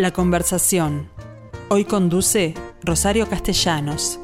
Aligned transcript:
La 0.00 0.14
conversación. 0.14 1.10
Hoy 1.68 1.84
conduce 1.84 2.54
Rosario 2.82 3.28
Castellanos. 3.28 4.18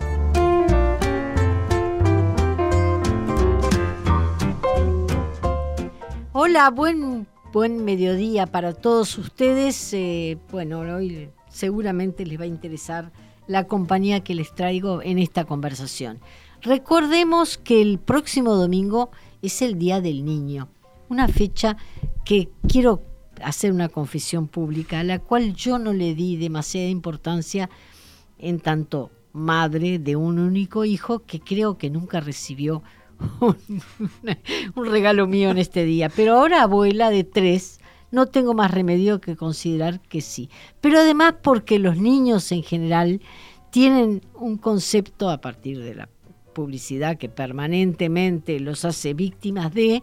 Hola, 6.32 6.70
buen, 6.70 7.26
buen 7.52 7.84
mediodía 7.84 8.46
para 8.46 8.72
todos 8.72 9.18
ustedes. 9.18 9.92
Eh, 9.92 10.38
bueno, 10.50 10.78
hoy 10.78 11.28
seguramente 11.50 12.24
les 12.24 12.40
va 12.40 12.44
a 12.44 12.46
interesar 12.46 13.12
la 13.46 13.64
compañía 13.64 14.24
que 14.24 14.34
les 14.34 14.54
traigo 14.54 15.02
en 15.02 15.18
esta 15.18 15.44
conversación. 15.44 16.20
Recordemos 16.62 17.58
que 17.58 17.82
el 17.82 17.98
próximo 17.98 18.54
domingo 18.54 19.10
es 19.42 19.60
el 19.60 19.78
Día 19.78 20.00
del 20.00 20.24
Niño, 20.24 20.68
una 21.10 21.28
fecha 21.28 21.76
que 22.24 22.48
quiero 22.66 23.02
hacer 23.42 23.72
una 23.72 23.88
confesión 23.88 24.48
pública, 24.48 25.00
a 25.00 25.04
la 25.04 25.18
cual 25.18 25.54
yo 25.54 25.78
no 25.78 25.92
le 25.92 26.14
di 26.14 26.36
demasiada 26.36 26.88
importancia 26.88 27.70
en 28.38 28.60
tanto 28.60 29.10
madre 29.32 29.98
de 29.98 30.16
un 30.16 30.38
único 30.38 30.84
hijo 30.84 31.20
que 31.20 31.40
creo 31.40 31.76
que 31.76 31.90
nunca 31.90 32.20
recibió 32.20 32.82
un, 33.40 34.86
regalo 34.86 35.26
mío 35.26 35.50
en 35.50 35.58
este 35.58 35.84
día. 35.84 36.08
Pero 36.08 36.34
ahora 36.34 36.62
abuela 36.62 37.10
de 37.10 37.24
tres, 37.24 37.80
no 38.10 38.26
tengo 38.26 38.54
más 38.54 38.70
remedio 38.70 39.20
que 39.20 39.36
considerar 39.36 40.00
que 40.00 40.20
sí. 40.20 40.50
Pero 40.80 41.00
además 41.00 41.34
porque 41.42 41.78
los 41.78 41.96
niños 41.98 42.50
en 42.52 42.62
general 42.62 43.20
tienen 43.70 44.22
un 44.34 44.56
concepto 44.56 45.28
a 45.28 45.40
partir 45.40 45.82
de 45.82 45.94
la 45.94 46.08
publicidad 46.54 47.18
que 47.18 47.28
permanentemente 47.28 48.58
los 48.60 48.86
hace 48.86 49.12
víctimas 49.12 49.74
de, 49.74 50.02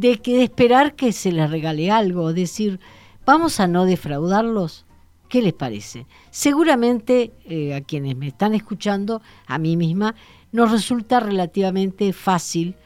de 0.00 0.18
que 0.18 0.36
de 0.36 0.44
esperar 0.44 0.94
que 0.94 1.10
se 1.12 1.32
les 1.32 1.50
regale 1.50 1.90
algo, 1.90 2.34
decir, 2.34 2.80
vamos 3.24 3.60
a 3.60 3.66
no 3.66 3.86
defraudarlos. 3.86 4.84
¿Qué 5.30 5.40
les 5.40 5.54
parece? 5.54 6.06
Seguramente 6.30 7.32
eh, 7.46 7.74
a 7.74 7.80
quienes 7.80 8.14
me 8.14 8.28
están 8.28 8.54
escuchando, 8.54 9.22
a 9.46 9.58
mí 9.58 9.76
misma, 9.76 10.14
nos 10.52 10.70
resulta 10.70 11.18
relativamente 11.18 12.12
fácil 12.12 12.76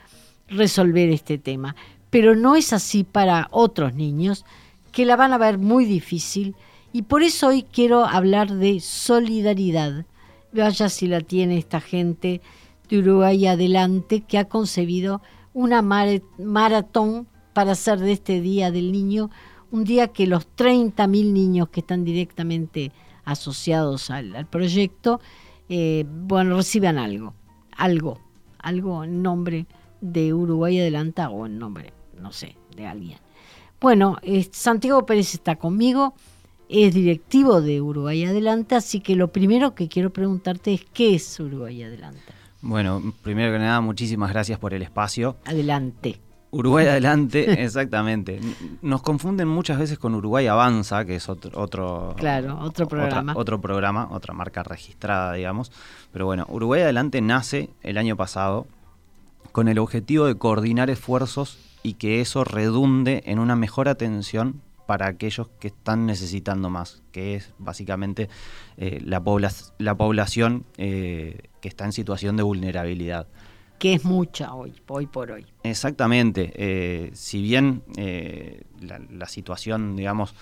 resolver 0.49 1.11
este 1.11 1.37
tema, 1.37 1.75
pero 2.11 2.37
no 2.37 2.55
es 2.55 2.73
así 2.73 3.03
para 3.03 3.49
otros 3.51 3.95
niños 3.95 4.45
que 4.93 5.05
la 5.05 5.17
van 5.17 5.33
a 5.33 5.39
ver 5.39 5.59
muy 5.59 5.85
difícil 5.85 6.55
y 6.93 7.03
por 7.03 7.23
eso 7.23 7.49
hoy 7.49 7.65
quiero 7.65 8.05
hablar 8.05 8.53
de 8.55 8.79
solidaridad. 8.81 10.07
Vaya 10.53 10.89
si 10.89 11.09
la 11.09 11.21
tiene 11.21 11.59
esta 11.59 11.81
gente 11.81 12.41
de 12.89 12.99
Uruguay 12.99 13.47
adelante 13.47 14.21
que 14.21 14.39
ha 14.39 14.47
concebido 14.47 15.21
una 15.53 15.83
maratón 15.83 17.27
para 17.53 17.73
hacer 17.73 17.99
de 17.99 18.13
este 18.13 18.41
Día 18.41 18.71
del 18.71 18.93
Niño 18.93 19.31
un 19.71 19.85
día 19.85 20.09
que 20.09 20.27
los 20.27 20.49
30.000 20.57 21.33
niños 21.33 21.69
que 21.69 21.81
están 21.81 22.05
directamente 22.05 22.93
asociados 23.25 24.11
al, 24.11 24.47
proyecto, 24.47 25.21
eh, 25.69 26.05
bueno, 26.09 26.57
reciban 26.57 26.99
algo, 26.99 27.35
algo, 27.77 28.19
algo 28.59 29.05
en 29.05 29.23
nombre 29.23 29.67
de 30.01 30.35
Uruguay 30.35 30.81
Adelanta 30.81 31.31
o 31.31 31.47
en 31.47 31.59
nombre, 31.59 31.93
no 32.21 32.33
sé, 32.33 32.57
de 32.77 32.87
alguien. 32.87 33.19
Bueno, 33.81 34.19
Santiago 34.51 35.07
Pérez 35.07 35.35
está 35.35 35.57
conmigo, 35.57 36.15
es 36.69 36.95
directivo 36.95 37.61
de 37.61 37.81
Uruguay 37.81 38.25
Adelanta, 38.25 38.79
así 38.79 39.01
que 39.01 39.17
lo 39.17 39.29
primero 39.29 39.75
que 39.75 39.89
quiero 39.89 40.13
preguntarte 40.13 40.75
es 40.75 40.85
qué 40.93 41.15
es 41.15 41.41
Uruguay 41.41 41.83
Adelanta. 41.83 42.35
Bueno, 42.63 43.03
primero 43.23 43.53
que 43.53 43.59
nada, 43.59 43.81
muchísimas 43.81 44.31
gracias 44.31 44.59
por 44.59 44.75
el 44.75 44.83
espacio. 44.83 45.37
Adelante. 45.45 46.21
Uruguay 46.53 46.87
adelante, 46.87 47.63
exactamente. 47.65 48.41
Nos 48.83 49.03
confunden 49.03 49.49
muchas 49.49 49.79
veces 49.79 49.99
con 49.99 50.15
Uruguay 50.15 50.47
Avanza, 50.49 51.05
que 51.05 51.17
es 51.17 51.29
otro, 51.29 51.59
otro 51.61 52.15
claro, 52.17 52.59
otro 52.61 52.89
programa. 52.89 53.35
otro 53.37 53.61
programa, 53.61 54.09
otra 54.11 54.35
marca 54.35 54.63
registrada, 54.63 55.33
digamos. 55.35 55.71
Pero 56.13 56.27
bueno, 56.27 56.47
Uruguay 56.49 56.83
adelante 56.83 57.21
nace 57.21 57.71
el 57.83 57.99
año 57.99 58.17
pasado 58.17 58.67
con 59.53 59.69
el 59.69 59.79
objetivo 59.79 60.27
de 60.27 60.37
coordinar 60.37 60.91
esfuerzos 60.91 61.59
y 61.83 61.95
que 61.95 62.21
eso 62.21 62.45
redunde 62.45 63.23
en 63.27 63.39
una 63.39 63.57
mejor 63.57 63.89
atención 63.89 64.61
para 64.91 65.07
aquellos 65.07 65.47
que 65.61 65.69
están 65.69 66.05
necesitando 66.05 66.69
más, 66.69 67.01
que 67.13 67.37
es 67.37 67.55
básicamente 67.59 68.29
eh, 68.77 69.01
la, 69.05 69.23
la 69.79 69.95
población 69.95 70.65
eh, 70.79 71.43
que 71.61 71.69
está 71.69 71.85
en 71.85 71.93
situación 71.93 72.37
de 72.37 72.43
vulnerabilidad. 72.43 73.29
Que 73.79 73.93
es 73.95 74.05
mucha 74.05 74.53
hoy, 74.53 74.75
hoy 74.89 75.07
por 75.07 75.31
hoy. 75.31 75.47
Exactamente. 75.63 76.53
Eh, 76.57 77.13
si 77.15 77.41
bien 77.41 77.85
la, 78.81 79.29
situación, 79.29 79.95
digamos, 79.95 80.35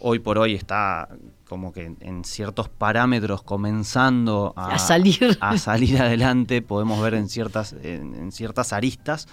hoy 0.00 0.18
por 0.18 0.36
hoy 0.36 0.54
está 0.54 1.08
como 1.48 1.72
que 1.72 1.94
en 2.00 2.24
ciertos 2.24 2.68
parámetros 2.68 3.44
comenzando 3.44 4.52
a, 4.56 4.80
salir. 4.80 5.38
a 5.40 5.56
salir 5.58 6.02
adelante, 6.02 6.60
podemos 6.60 7.00
ver 7.00 7.14
en 7.14 7.28
ciertas, 7.28 7.72
en 7.84 8.32
ciertas 8.32 8.72
aristas, 8.72 9.28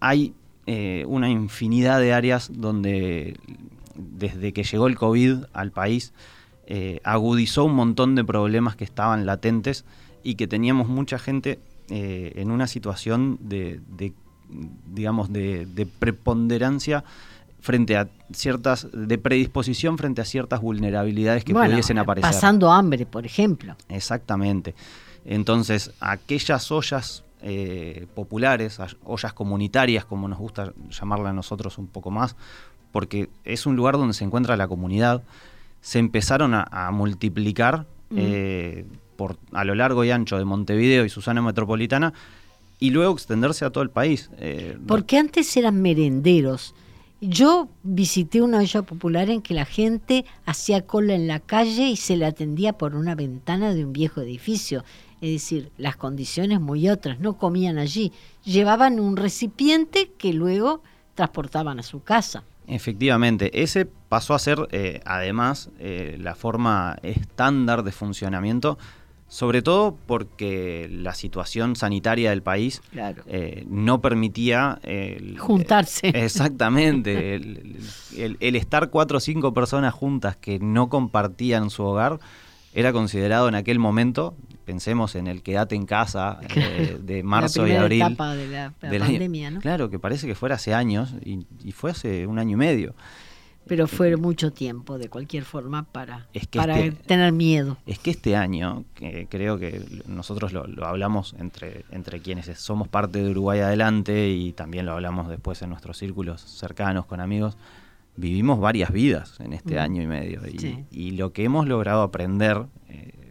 hay 0.00 0.32
eh, 0.66 1.04
una 1.06 1.30
infinidad 1.30 2.00
de 2.00 2.12
áreas 2.12 2.50
donde 2.52 3.38
desde 3.94 4.52
que 4.52 4.64
llegó 4.64 4.88
el 4.88 4.96
COVID 4.96 5.44
al 5.52 5.70
país 5.70 6.12
eh, 6.66 7.00
agudizó 7.04 7.64
un 7.64 7.74
montón 7.74 8.16
de 8.16 8.24
problemas 8.24 8.74
que 8.74 8.82
estaban 8.82 9.24
latentes 9.24 9.84
y 10.24 10.34
que 10.34 10.48
teníamos 10.48 10.88
mucha 10.88 11.20
gente 11.20 11.60
eh, 11.88 12.32
en 12.34 12.50
una 12.50 12.66
situación 12.66 13.38
de, 13.40 13.80
digamos, 14.92 15.32
de, 15.32 15.88
preponderancia 16.00 17.04
frente 17.60 17.96
a 17.96 18.08
ciertas, 18.32 18.88
de 18.92 19.18
predisposición 19.18 19.96
frente 19.96 20.20
a 20.20 20.24
ciertas 20.24 20.60
vulnerabilidades 20.60 21.44
que 21.44 21.54
pudiesen 21.54 21.98
aparecer. 21.98 22.32
Pasando 22.32 22.72
hambre, 22.72 23.06
por 23.06 23.24
ejemplo. 23.24 23.76
Exactamente. 23.88 24.74
Entonces, 25.24 25.92
aquellas 26.00 26.72
ollas 26.72 27.22
eh, 27.42 28.06
populares, 28.14 28.78
ollas 29.04 29.32
comunitarias, 29.32 30.04
como 30.04 30.28
nos 30.28 30.38
gusta 30.38 30.72
llamarla 30.90 31.30
a 31.30 31.32
nosotros 31.32 31.78
un 31.78 31.86
poco 31.86 32.10
más, 32.10 32.36
porque 32.92 33.28
es 33.44 33.66
un 33.66 33.76
lugar 33.76 33.96
donde 33.96 34.14
se 34.14 34.24
encuentra 34.24 34.56
la 34.56 34.68
comunidad, 34.68 35.22
se 35.80 35.98
empezaron 35.98 36.54
a, 36.54 36.90
multiplicar 36.92 37.86
eh, 38.14 38.84
por, 39.16 39.36
a 39.52 39.64
lo 39.64 39.74
largo 39.74 40.04
y 40.04 40.10
ancho 40.10 40.38
de 40.38 40.44
Montevideo 40.44 41.04
y 41.04 41.08
su 41.08 41.20
zona 41.20 41.42
metropolitana 41.42 42.12
y 42.78 42.90
luego 42.90 43.12
extenderse 43.14 43.64
a 43.64 43.70
todo 43.70 43.84
el 43.84 43.90
país. 43.90 44.30
Eh, 44.38 44.78
porque 44.86 45.18
antes 45.18 45.56
eran 45.56 45.80
merenderos. 45.80 46.74
Yo 47.20 47.68
visité 47.82 48.42
una 48.42 48.58
olla 48.58 48.82
popular 48.82 49.30
en 49.30 49.40
que 49.40 49.54
la 49.54 49.64
gente 49.64 50.26
hacía 50.44 50.82
cola 50.82 51.14
en 51.14 51.26
la 51.26 51.40
calle 51.40 51.88
y 51.88 51.96
se 51.96 52.16
le 52.16 52.26
atendía 52.26 52.74
por 52.74 52.94
una 52.94 53.14
ventana 53.14 53.72
de 53.72 53.84
un 53.84 53.92
viejo 53.92 54.20
edificio 54.20 54.84
es 55.20 55.30
decir, 55.30 55.70
las 55.78 55.96
condiciones 55.96 56.60
muy 56.60 56.88
otras, 56.88 57.20
no 57.20 57.38
comían 57.38 57.78
allí, 57.78 58.12
llevaban 58.44 59.00
un 59.00 59.16
recipiente 59.16 60.10
que 60.18 60.32
luego 60.32 60.82
transportaban 61.14 61.78
a 61.78 61.82
su 61.82 62.02
casa. 62.02 62.44
Efectivamente, 62.68 63.62
ese 63.62 63.86
pasó 63.86 64.34
a 64.34 64.38
ser 64.38 64.68
eh, 64.72 65.00
además 65.04 65.70
eh, 65.78 66.16
la 66.20 66.34
forma 66.34 66.96
estándar 67.02 67.84
de 67.84 67.92
funcionamiento, 67.92 68.76
sobre 69.28 69.62
todo 69.62 69.96
porque 70.06 70.88
la 70.90 71.14
situación 71.14 71.76
sanitaria 71.76 72.30
del 72.30 72.42
país 72.42 72.82
eh, 73.26 73.64
no 73.68 74.00
permitía 74.00 74.80
juntarse. 75.38 76.08
Exactamente, 76.08 77.34
el 77.34 78.56
estar 78.56 78.90
cuatro 78.90 79.18
o 79.18 79.20
cinco 79.20 79.54
personas 79.54 79.94
juntas 79.94 80.36
que 80.36 80.58
no 80.58 80.88
compartían 80.88 81.70
su 81.70 81.84
hogar 81.84 82.20
era 82.72 82.92
considerado 82.92 83.48
en 83.48 83.54
aquel 83.54 83.78
momento, 83.78 84.36
pensemos 84.66 85.14
en 85.14 85.28
el 85.28 85.42
quedate 85.42 85.74
en 85.74 85.86
casa 85.86 86.40
eh, 86.54 86.98
de 87.02 87.22
marzo 87.22 87.66
y 87.66 87.72
abril. 87.72 88.02
Etapa 88.02 88.34
de 88.34 88.48
la, 88.48 88.72
pandemia, 88.72 89.50
¿no? 89.52 89.60
Claro, 89.60 89.88
que 89.88 89.98
parece 89.98 90.26
que 90.26 90.34
fuera 90.34 90.56
hace 90.56 90.74
años 90.74 91.14
y, 91.24 91.46
fue 91.72 91.92
hace 91.92 92.26
un 92.26 92.38
año 92.38 92.52
y 92.52 92.56
medio. 92.56 92.94
Pero 93.66 93.88
fue 93.88 94.16
mucho 94.16 94.52
tiempo, 94.52 94.96
de 94.96 95.08
cualquier 95.08 95.44
forma, 95.44 95.84
para, 95.84 96.28
para 96.52 96.78
este 96.78 97.02
tener 97.02 97.32
miedo. 97.32 97.78
Es 97.84 97.98
que 97.98 98.10
este 98.10 98.36
año, 98.36 98.84
que 98.94 99.26
creo 99.28 99.58
que 99.58 99.82
nosotros 100.06 100.52
lo, 100.52 100.66
lo, 100.68 100.86
hablamos 100.86 101.34
entre, 101.38 101.84
entre 101.90 102.20
quienes 102.20 102.46
somos 102.58 102.86
parte 102.86 103.22
de 103.22 103.30
Uruguay 103.30 103.60
Adelante 103.60 104.28
y 104.28 104.52
también 104.52 104.86
lo 104.86 104.92
hablamos 104.92 105.28
después 105.28 105.62
en 105.62 105.70
nuestros 105.70 105.98
círculos 105.98 106.42
cercanos 106.42 107.06
con 107.06 107.20
amigos, 107.20 107.56
vivimos 108.16 108.60
varias 108.60 108.90
vidas 108.90 109.38
en 109.40 109.52
este 109.52 109.78
año 109.78 110.02
y 110.02 110.06
medio 110.06 110.40
y, 110.90 111.10
lo 111.12 111.32
que 111.32 111.44
hemos 111.44 111.66
logrado 111.66 112.02
aprender, 112.02 112.66
eh, 112.88 113.25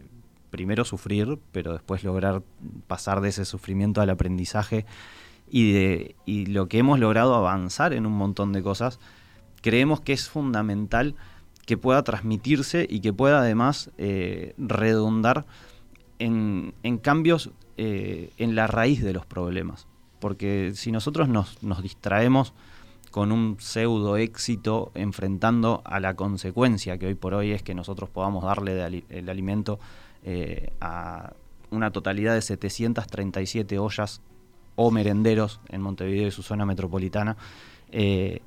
primero 0.50 0.84
sufrir, 0.84 1.38
pero 1.52 1.72
después 1.72 2.04
lograr 2.04 2.42
pasar 2.86 3.20
de 3.20 3.28
ese 3.28 3.44
sufrimiento 3.44 4.00
al 4.00 4.10
aprendizaje 4.10 4.86
y, 5.48 5.72
de, 5.72 6.16
y 6.24 6.46
lo 6.46 6.68
que 6.68 6.78
hemos 6.78 6.98
logrado 6.98 7.34
avanzar 7.34 7.92
en 7.92 8.06
un 8.06 8.12
montón 8.12 8.52
de 8.52 8.62
cosas, 8.62 8.98
creemos 9.62 10.00
que 10.00 10.12
es 10.12 10.28
fundamental 10.28 11.14
que 11.66 11.76
pueda 11.76 12.02
transmitirse 12.04 12.86
y 12.88 13.00
que 13.00 13.12
pueda 13.12 13.40
además 13.40 13.90
eh, 13.98 14.54
redundar 14.56 15.46
en, 16.18 16.72
cambios 17.02 17.50
eh, 17.76 18.30
en 18.38 18.54
la 18.54 18.66
raíz 18.66 19.02
de 19.02 19.12
los 19.12 19.26
problemas. 19.26 19.86
Porque 20.20 20.72
si 20.74 20.92
nosotros 20.92 21.28
nos, 21.28 21.62
nos 21.62 21.82
distraemos 21.82 22.54
con 23.10 23.32
un 23.32 23.56
pseudo 23.58 24.16
éxito 24.16 24.92
enfrentando 24.94 25.82
a 25.84 26.00
la 26.00 26.14
consecuencia 26.14 26.98
que 26.98 27.06
hoy 27.06 27.14
por 27.14 27.34
hoy 27.34 27.52
es 27.52 27.62
que 27.62 27.74
nosotros 27.74 28.10
podamos 28.10 28.44
darle 28.44 29.04
el 29.08 29.28
alimento 29.28 29.78
eh, 30.28 30.72
a 30.80 31.34
una 31.70 31.92
totalidad 31.92 32.34
de 32.34 32.42
737 32.42 33.78
ollas 33.78 34.20
o 34.74 34.90
merenderos 34.90 35.60
en 35.68 35.80
Montevideo 35.82 36.26
y 36.26 36.30
su 36.32 36.42
zona 36.42 36.66
metropolitana. 36.66 37.36
Eh, 37.92 38.40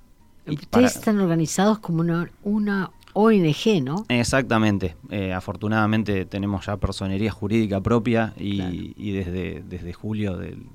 Ustedes 0.46 0.98
están 0.98 1.22
organizados 1.22 1.80
como 1.80 2.02
una, 2.02 2.30
una 2.44 2.92
ONG, 3.14 3.82
¿no? 3.82 4.06
Exactamente. 4.10 4.98
Eh, 5.10 5.32
afortunadamente 5.32 6.26
tenemos 6.26 6.66
ya 6.66 6.76
personería 6.76 7.32
jurídica 7.32 7.80
propia 7.80 8.34
y, 8.38 9.12
desde, 9.14 9.64
desde 9.66 9.94
julio, 9.94 10.36
del, 10.36 10.66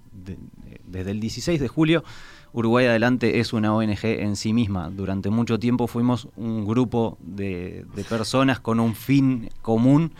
desde 0.87 1.11
el 1.11 1.21
16 1.21 1.61
de 1.61 1.69
julio, 1.69 2.03
Uruguay 2.55 2.87
Adelante 2.87 3.41
es 3.41 3.53
una 3.53 3.75
ONG 3.75 4.05
en 4.05 4.37
sí 4.37 4.55
misma. 4.55 4.89
Durante 4.89 5.29
mucho 5.29 5.59
tiempo 5.59 5.87
fuimos 5.87 6.29
un 6.37 6.65
grupo 6.65 7.19
de, 7.21 7.85
de 7.95 8.05
personas 8.05 8.59
con 8.59 8.81
un 8.81 8.95
fin 8.95 9.51
común 9.61 10.13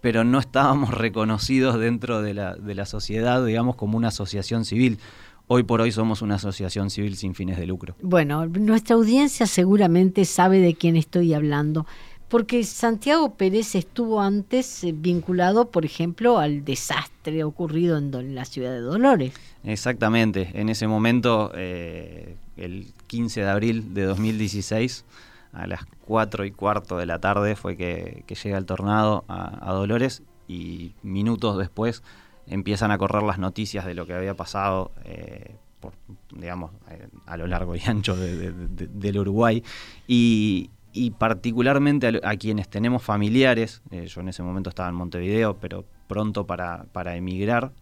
pero 0.00 0.24
no 0.24 0.38
estábamos 0.38 0.90
reconocidos 0.94 1.78
dentro 1.78 2.22
de 2.22 2.34
la, 2.34 2.54
de 2.54 2.74
la 2.74 2.86
sociedad, 2.86 3.44
digamos, 3.44 3.76
como 3.76 3.96
una 3.96 4.08
asociación 4.08 4.64
civil. 4.64 4.98
Hoy 5.46 5.62
por 5.62 5.80
hoy 5.80 5.92
somos 5.92 6.20
una 6.20 6.34
asociación 6.34 6.90
civil 6.90 7.16
sin 7.16 7.34
fines 7.34 7.56
de 7.56 7.66
lucro. 7.66 7.94
Bueno, 8.02 8.46
nuestra 8.46 8.96
audiencia 8.96 9.46
seguramente 9.46 10.26
sabe 10.26 10.60
de 10.60 10.74
quién 10.74 10.94
estoy 10.94 11.32
hablando, 11.32 11.86
porque 12.28 12.62
Santiago 12.64 13.34
Pérez 13.34 13.74
estuvo 13.74 14.20
antes 14.20 14.84
eh, 14.84 14.92
vinculado, 14.94 15.70
por 15.70 15.86
ejemplo, 15.86 16.38
al 16.38 16.64
desastre 16.64 17.44
ocurrido 17.44 17.96
en, 17.96 18.34
la 18.34 18.44
ciudad 18.44 18.72
de 18.72 18.80
Dolores. 18.80 19.32
Exactamente, 19.64 20.50
en 20.52 20.68
ese 20.68 20.86
momento, 20.86 21.50
eh, 21.54 22.36
el 22.58 22.92
15 23.06 23.40
de 23.40 23.48
abril 23.48 23.94
de 23.94 24.02
2016, 24.02 25.04
a 25.52 25.66
las 25.66 25.84
4 26.06 26.44
y 26.44 26.50
cuarto 26.50 26.96
de 26.96 27.06
la 27.06 27.18
tarde 27.18 27.56
fue 27.56 27.76
que, 27.76 28.24
llega 28.42 28.58
el 28.58 28.66
tornado 28.66 29.24
a, 29.28 29.72
Dolores 29.72 30.22
y 30.46 30.94
minutos 31.02 31.58
después 31.58 32.02
empiezan 32.46 32.90
a 32.90 32.98
correr 32.98 33.22
las 33.22 33.38
noticias 33.38 33.84
de 33.84 33.94
lo 33.94 34.06
que 34.06 34.14
había 34.14 34.34
pasado 34.34 34.90
eh, 35.04 35.56
por, 35.80 35.92
digamos, 36.32 36.72
eh, 36.90 37.08
a 37.26 37.36
lo 37.36 37.46
largo 37.46 37.76
y 37.76 37.80
ancho 37.86 38.16
del 38.16 39.18
Uruguay 39.18 39.62
y, 40.06 40.70
particularmente 41.18 42.20
a, 42.24 42.36
quienes 42.36 42.68
tenemos 42.68 43.02
familiares, 43.02 43.82
eh, 43.90 44.06
yo 44.06 44.20
en 44.20 44.30
ese 44.30 44.42
momento 44.42 44.68
estaba 44.70 44.88
en 44.88 44.96
Montevideo, 44.96 45.56
pero 45.58 45.84
pronto 46.08 46.44
para, 46.46 46.86
emigrar, 47.14 47.72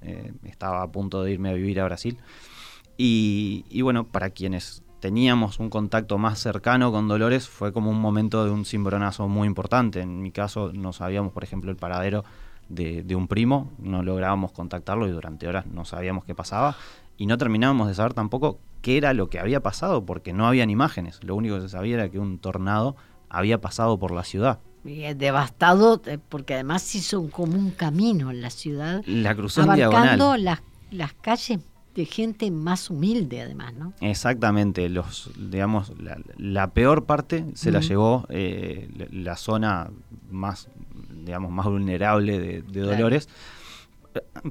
estaba 0.44 0.82
a 0.82 0.92
punto 0.92 1.22
de 1.22 1.32
irme 1.32 1.48
a 1.48 1.54
vivir 1.54 1.80
a 1.80 1.84
Brasil. 1.84 2.19
Y, 2.98 3.80
bueno, 3.82 4.04
para 4.04 4.30
quienes 4.30 4.82
teníamos 5.00 5.60
un 5.60 5.70
contacto 5.70 6.19
más 6.19 6.38
cercano 6.38 6.90
con 6.90 7.08
Dolores, 7.08 7.48
fue 7.48 7.72
como 7.72 7.90
un 7.90 8.00
momento 8.00 8.44
de 8.44 8.50
un 8.50 8.64
cimbronazo 8.64 9.28
muy 9.28 9.46
importante. 9.46 10.00
En 10.00 10.22
mi 10.22 10.31
caso, 10.31 10.72
no 10.72 10.93
sabíamos, 10.93 11.32
por 11.32 11.44
ejemplo, 11.44 11.70
el 11.70 11.76
paradero 11.76 12.25
de, 12.69 13.14
un 13.14 13.28
primo, 13.28 13.72
no 13.78 14.02
lográbamos 14.02 14.52
contactarlo 14.52 15.06
y 15.06 15.10
durante 15.10 15.46
horas 15.46 15.66
no 15.66 15.84
sabíamos 15.84 16.25
qué 16.25 16.34
pasaba. 16.34 16.76
Y 17.16 17.26
no 17.26 17.38
terminábamos 17.38 17.88
de 17.88 17.94
saber 17.94 18.14
tampoco 18.14 18.58
qué 18.82 18.96
era 18.96 19.14
lo 19.14 19.28
que 19.28 19.38
había 19.38 19.60
pasado, 19.60 20.04
porque 20.04 20.32
no 20.32 20.46
habían 20.46 20.70
imágenes. 20.70 21.22
Lo 21.22 21.34
único 21.34 21.56
que 21.56 21.62
se 21.62 21.69
sabía 21.70 21.94
era 21.94 22.08
que 22.08 22.19
un 22.19 22.38
tornado 22.38 22.96
había 23.28 23.60
pasado 23.60 23.98
por 23.98 24.10
la 24.10 24.25
ciudad. 24.25 24.58
Y 24.84 25.02
devastado, 25.14 26.00
eh, 26.06 26.19
porque 26.28 26.54
además 26.54 26.94
hizo 26.94 27.28
como 27.31 27.56
un 27.56 27.70
camino 27.70 28.31
en 28.31 28.40
la 28.40 28.50
ciudad. 28.50 29.02
La 29.06 29.34
cruzó 29.34 29.64
diagonal. 29.64 30.44
las, 30.44 30.62
las 30.90 31.12
calles 31.14 31.60
de 31.96 32.04
gente 32.04 32.50
más 32.50 32.90
humilde 32.90 33.40
además, 33.40 33.72
¿no? 33.75 33.94
Exactamente, 34.00 34.88
los, 34.90 35.31
digamos, 35.38 35.93
la, 36.37 36.70
peor 36.70 37.06
parte 37.06 37.46
se 37.54 37.72
la 37.72 37.81
llevó 37.81 38.26
eh, 38.28 38.88
la, 39.10 39.37
zona 39.37 39.90
más, 40.31 40.69
digamos, 41.25 41.50
más 41.50 41.66
vulnerable 41.66 42.38
de, 42.38 42.81
Dolores. 42.81 43.31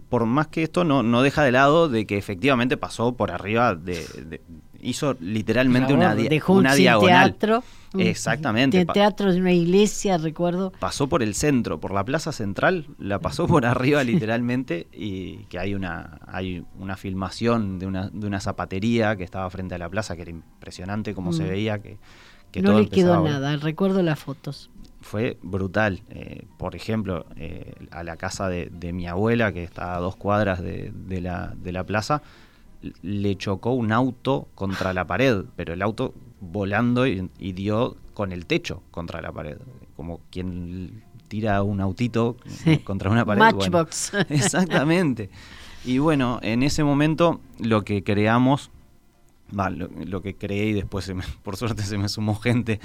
Por 0.10 0.26
más 0.26 0.48
que 0.48 0.64
esto 0.64 0.84
no, 0.84 1.04
no 1.04 1.22
deja 1.22 1.44
de 1.44 1.52
lado 1.52 1.88
de 1.88 2.06
que 2.06 2.18
efectivamente 2.18 2.78
pasó 2.78 3.14
por 3.14 3.32
arriba 3.32 3.76
de 3.76 4.42
hizo 4.86 5.16
literalmente 5.20 5.94
una, 5.94 6.16
dejó 6.16 6.54
una 6.54 6.72
un 6.72 6.78
diagonal. 6.78 7.34
Teatro, 7.34 7.64
Exactamente. 8.00 8.78
De 8.78 8.86
teatro 8.86 9.32
de 9.32 9.40
una 9.40 9.52
iglesia, 9.52 10.18
recuerdo. 10.18 10.72
Pasó 10.80 11.08
por 11.08 11.24
el 11.24 11.36
centro, 11.36 11.80
por 11.80 11.94
la 11.94 12.04
plaza 12.04 12.32
central, 12.32 12.88
la 12.98 13.20
pasó 13.20 13.48
por 13.48 13.66
arriba 13.66 14.04
literalmente 14.04 14.88
y 14.92 15.46
que 15.46 15.60
hay 15.60 15.76
una 15.76 16.20
hay 16.28 16.64
una 16.78 16.98
filmación 16.98 17.80
de 17.80 17.88
una, 17.88 18.10
de 18.12 18.28
una 18.28 18.40
zapatería 18.40 19.16
que 19.16 19.24
estaba 19.24 19.50
frente 19.50 19.76
a 19.76 19.78
la 19.78 19.90
plaza 19.90 20.16
que 20.16 20.24
era 20.24 20.32
impresionante 20.32 21.14
como 21.14 21.34
se 21.34 21.44
mm. 21.44 21.48
veía 21.48 21.80
que, 21.80 21.98
no 22.62 22.80
le 22.80 22.88
quedó 22.88 23.22
nada, 23.22 23.58
recuerdo 23.58 24.02
las 24.02 24.20
fotos. 24.20 24.70
Fue 25.02 25.38
brutal. 25.44 26.02
Eh, 26.10 26.48
por 26.58 26.76
ejemplo, 26.76 27.26
eh, 27.36 27.74
a 27.92 28.04
la 28.04 28.16
casa 28.18 28.48
de, 28.48 28.94
mi 28.94 29.08
abuela, 29.08 29.52
que 29.52 29.62
está 29.62 29.96
a 29.96 30.00
dos 30.00 30.16
cuadras 30.16 30.64
de, 30.64 30.92
de, 30.96 31.22
la, 31.22 31.54
de 31.56 31.72
la 31.74 31.84
plaza, 31.84 32.24
le 33.02 33.36
chocó 33.38 33.72
un 33.72 33.92
auto 33.92 34.48
contra 34.56 34.94
la 34.94 35.06
pared, 35.06 35.46
pero 35.56 35.74
el 35.74 35.82
auto 35.82 36.14
volando 36.40 37.08
y, 37.08 37.30
dio 37.40 37.96
con 38.14 38.32
el 38.32 38.46
techo 38.46 38.84
contra 38.92 39.22
la 39.22 39.32
pared, 39.32 39.58
como 39.96 40.22
quien 40.32 41.04
tira 41.28 41.64
un 41.64 41.82
autito 41.82 42.38
contra 42.84 43.10
una 43.10 43.26
pared. 43.26 43.40
Matchbox. 43.40 44.14
exactamente. 44.30 45.30
Y 45.84 46.00
bueno, 46.00 46.40
en 46.42 46.64
ese 46.64 46.84
momento 46.84 47.42
lo 47.60 47.84
que 47.84 48.04
creamos, 48.04 48.72
lo, 49.52 50.22
que 50.22 50.36
creé 50.36 50.68
y 50.68 50.74
después 50.74 51.12
por 51.44 51.58
suerte 51.58 51.84
se 51.84 51.98
me 51.98 52.10
sumó 52.10 52.36
gente, 52.36 52.80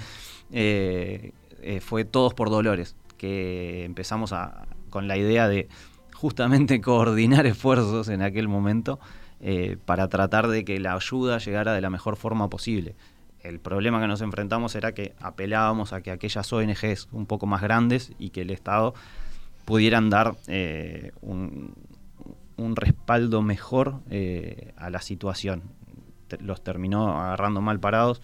eh, 0.53 1.33
eh, 1.63 1.81
fue 1.81 2.05
Todos 2.05 2.35
por 2.35 2.51
Dolores, 2.51 2.97
que 3.17 3.85
empezamos 3.85 4.33
a, 4.33 4.67
con 4.91 5.09
la 5.09 5.17
idea 5.17 5.49
de 5.49 5.69
justamente 6.15 6.81
coordinar 6.83 7.47
esfuerzos 7.47 8.09
en 8.09 8.23
aquel 8.23 8.49
momento 8.49 9.01
eh, 9.41 9.79
para 9.87 10.09
tratar 10.09 10.49
de 10.49 10.65
que 10.65 10.79
la 10.81 10.95
ayuda 10.95 11.39
llegara 11.39 11.73
de 11.73 11.81
la 11.81 11.89
mejor 11.89 12.17
forma 12.17 12.51
posible. 12.51 12.95
El 13.43 13.59
problema 13.59 14.01
que 14.01 14.07
nos 14.07 14.21
enfrentamos 14.21 14.75
era 14.75 14.93
que 14.93 15.15
apelábamos 15.19 15.95
a 15.95 16.03
que 16.03 16.11
aquellas 16.11 16.53
ONGs 16.53 17.09
un 17.11 17.25
poco 17.25 17.47
más 17.47 17.63
grandes 17.63 18.13
y 18.19 18.31
que 18.31 18.43
el 18.43 18.51
Estado 18.51 18.93
pudieran 19.65 20.11
dar 20.11 20.37
eh, 20.47 21.13
un, 21.23 21.75
respaldo 22.77 23.41
mejor 23.41 24.01
eh, 24.11 24.75
a 24.77 24.91
la 24.91 25.01
situación. 25.01 25.63
Los 26.41 26.63
terminó 26.63 27.19
agarrando 27.19 27.63
mal 27.63 27.81
parados 27.81 28.21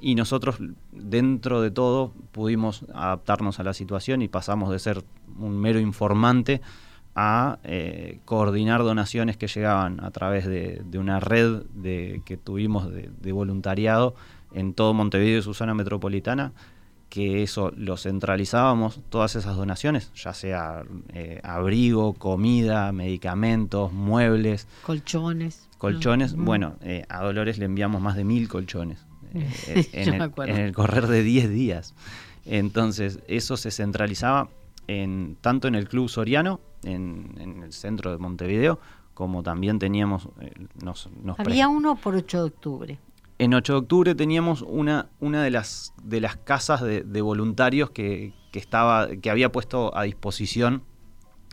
y 0.00 0.14
nosotros 0.14 0.58
dentro 0.92 1.62
de 1.62 1.70
todo 1.70 2.12
pudimos 2.32 2.84
adaptarnos 2.92 3.60
a 3.60 3.62
la 3.62 3.72
situación 3.72 4.20
y 4.20 4.28
pasamos 4.28 4.70
de 4.70 4.78
ser 4.78 5.02
un 5.38 5.58
mero 5.58 5.80
informante 5.80 6.60
a 7.14 7.58
eh, 7.62 8.18
coordinar 8.24 8.82
donaciones 8.82 9.36
que 9.36 9.46
llegaban 9.46 10.02
a 10.02 10.10
través 10.10 10.46
de, 10.46 10.82
una 10.94 11.20
red 11.20 11.62
de, 11.74 12.22
que 12.24 12.36
tuvimos 12.36 12.90
de, 12.92 13.32
voluntariado 13.32 14.14
en 14.52 14.74
todo 14.74 14.94
Montevideo 14.94 15.38
y 15.38 15.42
su 15.42 15.54
zona 15.54 15.74
metropolitana, 15.74 16.52
que 17.08 17.44
eso 17.44 17.72
lo 17.76 17.96
centralizábamos, 17.96 19.00
todas 19.08 19.36
esas 19.36 19.56
donaciones, 19.56 20.12
ya 20.14 20.34
sea 20.34 20.82
eh, 21.12 21.40
abrigo, 21.44 22.14
comida, 22.14 22.90
medicamentos, 22.90 23.92
muebles. 23.92 24.66
Colchones. 24.82 25.68
Colchones. 25.78 26.34
Bueno, 26.34 26.74
eh, 26.82 27.04
a 27.08 27.22
Dolores 27.22 27.58
le 27.58 27.66
enviamos 27.66 28.00
más 28.00 28.16
de 28.16 28.24
mil 28.24 28.48
colchones 28.48 29.06
en, 29.34 30.14
el, 30.14 30.32
en 30.46 30.56
el 30.56 30.72
correr 30.72 31.06
de 31.06 31.22
10 31.22 31.50
días. 31.50 31.94
Entonces, 32.46 33.20
eso 33.28 33.56
se 33.56 33.70
centralizaba 33.70 34.48
en, 34.86 35.36
tanto 35.40 35.68
en 35.68 35.74
el 35.74 35.88
Club 35.88 36.08
Soriano 36.08 36.60
en, 36.82 37.62
el 37.64 37.72
centro 37.72 38.10
de 38.10 38.18
Montevideo, 38.18 38.78
como 39.14 39.42
también 39.42 39.78
teníamos... 39.78 40.28
Eh, 40.40 40.52
Había 41.38 41.68
uno 41.68 41.96
por 41.96 42.14
8 42.14 42.38
de 42.38 42.44
octubre. 42.44 42.98
En 43.38 43.54
8 43.54 43.72
de 43.72 43.78
octubre 43.78 44.14
teníamos 44.14 44.62
una, 44.62 45.08
una 45.20 45.42
de, 45.42 45.50
las, 45.50 45.92
de 46.02 46.20
las 46.20 46.36
casas 46.36 46.82
de, 46.82 47.20
voluntarios 47.22 47.90
que, 47.90 48.32
estaba, 48.52 49.08
que 49.08 49.30
había 49.30 49.50
puesto 49.50 49.96
a 49.96 50.04
disposición 50.04 50.82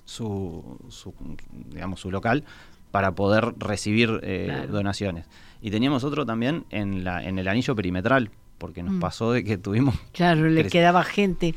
su, 0.06 0.78
digamos, 1.70 2.00
su 2.02 2.12
local 2.12 2.44
para 2.92 3.16
poder 3.16 3.54
recibir 3.58 4.20
eh, 4.22 4.68
donaciones. 4.70 5.28
Y 5.62 5.72
teníamos 5.72 6.04
otro 6.04 6.26
también 6.26 6.66
en, 6.70 7.04
la, 7.04 7.24
en 7.24 7.40
el 7.40 7.48
anillo 7.48 7.76
perimetral, 7.76 8.32
porque 8.58 8.84
nos 8.84 8.96
mm. 8.96 9.00
pasó 9.00 9.32
de 9.32 9.44
que 9.44 9.58
tuvimos... 9.58 9.96
Claro, 10.12 10.48
le 10.48 10.68
quedaba 10.68 11.04
gente 11.04 11.56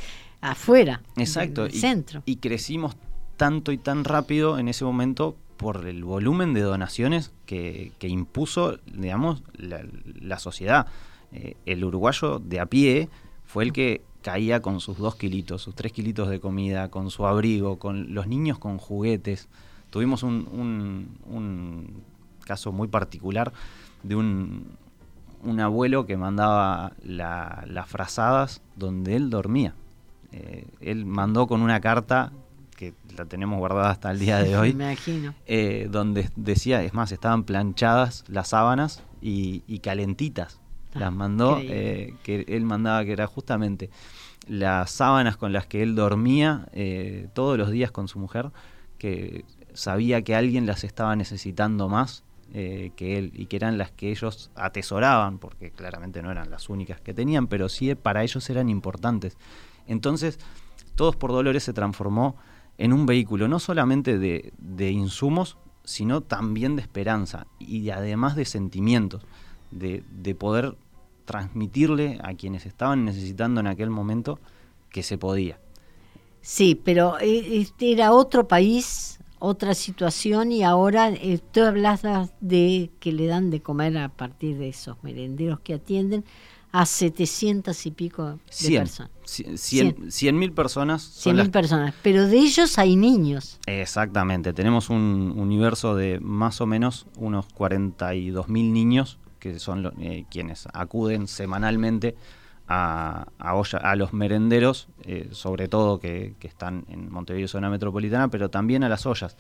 afuera, 0.51 1.03
Exacto, 1.17 1.67
y, 1.67 1.73
centro. 1.73 2.23
Y 2.27 2.37
crecimos 2.37 2.97
tanto 3.37 3.73
y 3.73 3.79
tan 3.79 4.05
rápido 4.05 4.59
en 4.59 4.69
ese 4.69 4.85
momento 4.85 5.37
por 5.57 5.87
el 5.87 6.05
volumen 6.05 6.53
de 6.53 6.61
donaciones 6.61 7.33
que, 7.47 7.93
impuso, 8.03 8.79
digamos, 8.93 9.43
la, 9.57 10.39
sociedad. 10.39 10.87
Eh, 11.33 11.57
el 11.67 11.85
uruguayo 11.85 12.39
de 12.39 12.61
a 12.61 12.67
pie 12.67 13.09
fue 13.45 13.65
el 13.65 13.73
que 13.73 14.03
caía 14.23 14.61
con 14.61 14.81
sus 14.81 14.99
dos 14.99 15.17
kilitos, 15.17 15.63
sus 15.63 15.75
tres 15.75 15.93
kilitos 15.93 16.29
de 16.29 16.41
comida, 16.41 16.91
con 16.91 17.11
su 17.11 17.27
abrigo, 17.27 17.79
con 17.79 18.15
los 18.15 18.27
niños 18.27 18.59
con 18.59 18.79
juguetes. 18.79 19.49
Tuvimos 19.91 20.23
un, 20.23 21.19
un 21.27 22.03
caso 22.45 22.73
muy 22.73 22.89
particular 22.89 23.53
de 24.03 24.17
un, 24.17 24.77
un 25.45 25.61
abuelo 25.61 26.07
que 26.07 26.17
mandaba 26.17 26.93
las 27.03 27.89
frazadas 27.89 28.61
donde 28.77 29.17
él 29.17 29.31
dormía. 29.31 29.75
Eh, 30.37 30.67
él 30.81 31.07
mandó 31.07 31.47
con 31.47 31.63
una 31.63 31.81
carta 31.81 32.33
que 32.77 32.93
la 33.17 33.25
tenemos 33.25 33.57
guardada 33.61 33.91
hasta 33.91 34.11
el 34.11 34.19
día 34.19 34.43
de 34.43 34.57
hoy. 34.59 34.75
Me 34.75 34.93
imagino. 34.93 35.33
Eh, 35.47 35.89
donde 35.91 36.29
decía, 36.35 36.83
es 36.83 36.93
más, 36.93 37.13
estaban 37.13 37.45
planchadas 37.45 38.25
las 38.27 38.49
sábanas 38.49 39.03
y, 39.23 39.61
calentitas. 39.79 40.61
Ah, 40.93 41.01
las 41.01 41.13
mandó, 41.13 41.59
eh, 41.61 42.15
que 42.25 42.45
él 42.49 42.65
mandaba 42.65 43.05
que 43.05 43.13
era 43.13 43.29
justamente 43.29 43.91
las 44.49 44.91
sábanas 44.91 45.37
con 45.37 45.53
las 45.53 45.67
que 45.67 45.83
él 45.83 45.95
dormía 45.95 46.67
todos 47.33 47.57
los 47.57 47.71
días 47.71 47.91
con 47.91 48.09
su 48.09 48.19
mujer, 48.19 48.51
que 48.99 49.45
sabía 49.73 50.23
que 50.23 50.35
alguien 50.35 50.67
las 50.67 50.85
estaba 50.85 51.17
necesitando 51.17 51.89
más 51.89 52.25
que 52.53 52.93
él 52.99 53.33
y 53.35 53.47
que 53.47 53.57
eran 53.57 53.79
las 53.79 53.91
que 53.91 54.11
ellos 54.11 54.51
atesoraban, 54.55 55.39
porque 55.39 55.71
claramente 55.71 56.23
no 56.23 56.31
eran 56.31 56.51
las 56.51 56.69
únicas 56.69 57.01
que 57.01 57.15
tenían, 57.15 57.47
pero 57.47 57.69
sí 57.69 57.95
para 57.95 58.23
ellos 58.23 58.49
eran 58.51 58.69
importantes. 58.69 59.39
Entonces, 59.87 60.39
Todos 60.95 61.17
por 61.17 61.33
Dolores 61.33 61.65
se 61.65 61.73
transformó 61.73 62.37
en 62.79 62.93
un 62.93 63.07
vehículo 63.07 63.49
no 63.49 63.59
solamente 63.59 64.19
de, 64.19 64.91
insumos, 64.91 65.57
sino 65.85 66.21
también 66.21 66.77
de 66.77 66.83
esperanza 66.83 67.47
y 67.59 67.91
además 67.91 68.37
de 68.37 68.45
sentimientos, 68.45 69.23
de, 69.71 70.03
poder 70.39 70.77
transmitirle 71.25 72.19
a 72.23 72.35
quienes 72.35 72.67
estaban 72.67 73.05
necesitando 73.05 73.61
en 73.61 73.67
aquel 73.67 73.91
momento 73.91 74.39
que 74.91 75.03
se 75.03 75.19
podía. 75.19 75.59
Sí, 76.43 76.81
pero 76.83 77.19
eh, 77.21 77.61
este 77.61 77.93
era 77.93 78.13
otro 78.13 78.47
país, 78.47 79.19
otra 79.39 79.75
situación 79.75 80.53
y 80.53 80.63
ahora 80.63 81.09
eh, 81.11 81.41
tú 81.53 81.63
hablas 81.63 82.03
de 82.41 82.91
que 83.01 83.13
le 83.13 83.27
dan 83.27 83.51
de 83.51 83.63
comer 83.63 83.97
a 83.97 84.11
partir 84.11 84.59
de 84.59 84.69
esos 84.69 85.03
merenderos 85.03 85.61
que 85.61 85.75
atienden 85.75 86.25
a 86.75 86.87
700 86.87 87.87
y 87.87 87.93
pico 87.93 88.31
de 88.31 88.37
personas. 88.79 89.13
100 89.25 90.37
mil 90.37 90.53
personas. 90.53 91.03
100 91.03 91.37
mil 91.37 91.51
personas, 91.53 91.95
pero 92.03 92.27
de 92.27 92.37
ellos 92.37 92.79
hay 92.79 92.97
niños. 92.97 93.61
Exactamente, 93.67 94.53
tenemos 94.53 94.91
un 94.91 95.35
universo 95.37 95.95
de 95.95 96.19
más 96.19 96.61
o 96.61 96.67
menos 96.67 97.07
unos 97.17 97.47
42 97.55 98.49
mil 98.49 98.73
niños 98.73 99.21
que 99.39 99.61
son 99.61 99.93
eh, 100.01 100.25
quienes 100.29 100.67
acuden 100.73 101.29
semanalmente 101.29 102.17
a, 102.67 103.29
a, 103.39 103.95
los 103.95 104.13
merenderos, 104.13 104.89
eh, 105.05 105.29
sobre 105.31 105.69
todo 105.69 106.01
que, 106.01 106.35
que, 106.41 106.49
están 106.49 106.87
en 106.89 107.09
Montevideo, 107.13 107.47
zona 107.47 107.71
metropolitana, 107.71 108.27
pero 108.29 108.51
también 108.51 108.83
a 108.83 108.89
las 108.89 109.07
ollas. 109.07 109.37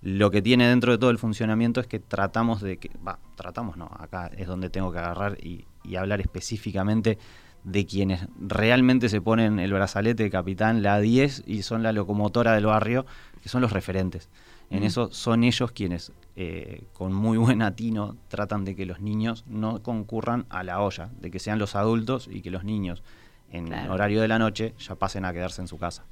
Lo 0.00 0.30
que 0.30 0.40
tiene 0.40 0.68
dentro 0.68 0.92
de 0.92 0.98
todo 0.98 1.10
el 1.10 1.18
funcionamiento 1.18 1.80
es 1.80 1.86
que 1.86 1.98
tratamos 1.98 2.62
de 2.62 2.78
que, 2.78 2.90
va, 3.06 3.18
tratamos 3.34 3.76
no, 3.76 3.90
acá 3.98 4.30
es 4.36 4.46
donde 4.46 4.70
tengo 4.70 4.90
que 4.90 4.98
agarrar 5.00 5.36
y, 5.44 5.66
hablar 5.96 6.20
específicamente 6.20 7.18
de 7.64 7.86
quienes 7.86 8.26
realmente 8.40 9.08
se 9.08 9.20
ponen 9.20 9.58
el 9.58 9.72
brazalete 9.72 10.22
de 10.22 10.30
capitán, 10.30 10.82
la 10.82 11.00
10 11.00 11.44
y 11.46 11.62
son 11.62 11.82
la 11.82 11.92
locomotora 11.92 12.54
del 12.54 12.66
barrio, 12.66 13.04
que 13.42 13.48
son 13.48 13.62
los 13.62 13.72
referentes. 13.72 14.28
En 14.70 14.82
eso 14.82 15.08
son 15.10 15.44
ellos 15.44 15.72
quienes, 15.72 16.12
eh, 16.36 16.82
con 16.92 17.14
muy 17.14 17.38
buen 17.38 17.62
atino, 17.62 18.16
tratan 18.28 18.66
de 18.66 18.76
que 18.76 18.84
los 18.84 19.00
niños 19.00 19.44
no 19.46 19.82
concurran 19.82 20.44
a 20.50 20.62
la 20.62 20.82
olla, 20.82 21.08
de 21.20 21.30
que 21.30 21.38
sean 21.38 21.58
los 21.58 21.74
adultos 21.74 22.28
y 22.30 22.42
que 22.42 22.50
los 22.50 22.64
niños 22.64 23.02
en 23.50 23.72
horario 23.72 24.20
de 24.20 24.28
la 24.28 24.38
noche 24.38 24.74
ya 24.78 24.94
pasen 24.94 25.24
a 25.24 25.32
quedarse 25.32 25.62
en 25.62 25.68
su 25.68 25.78
casa. 25.78 26.04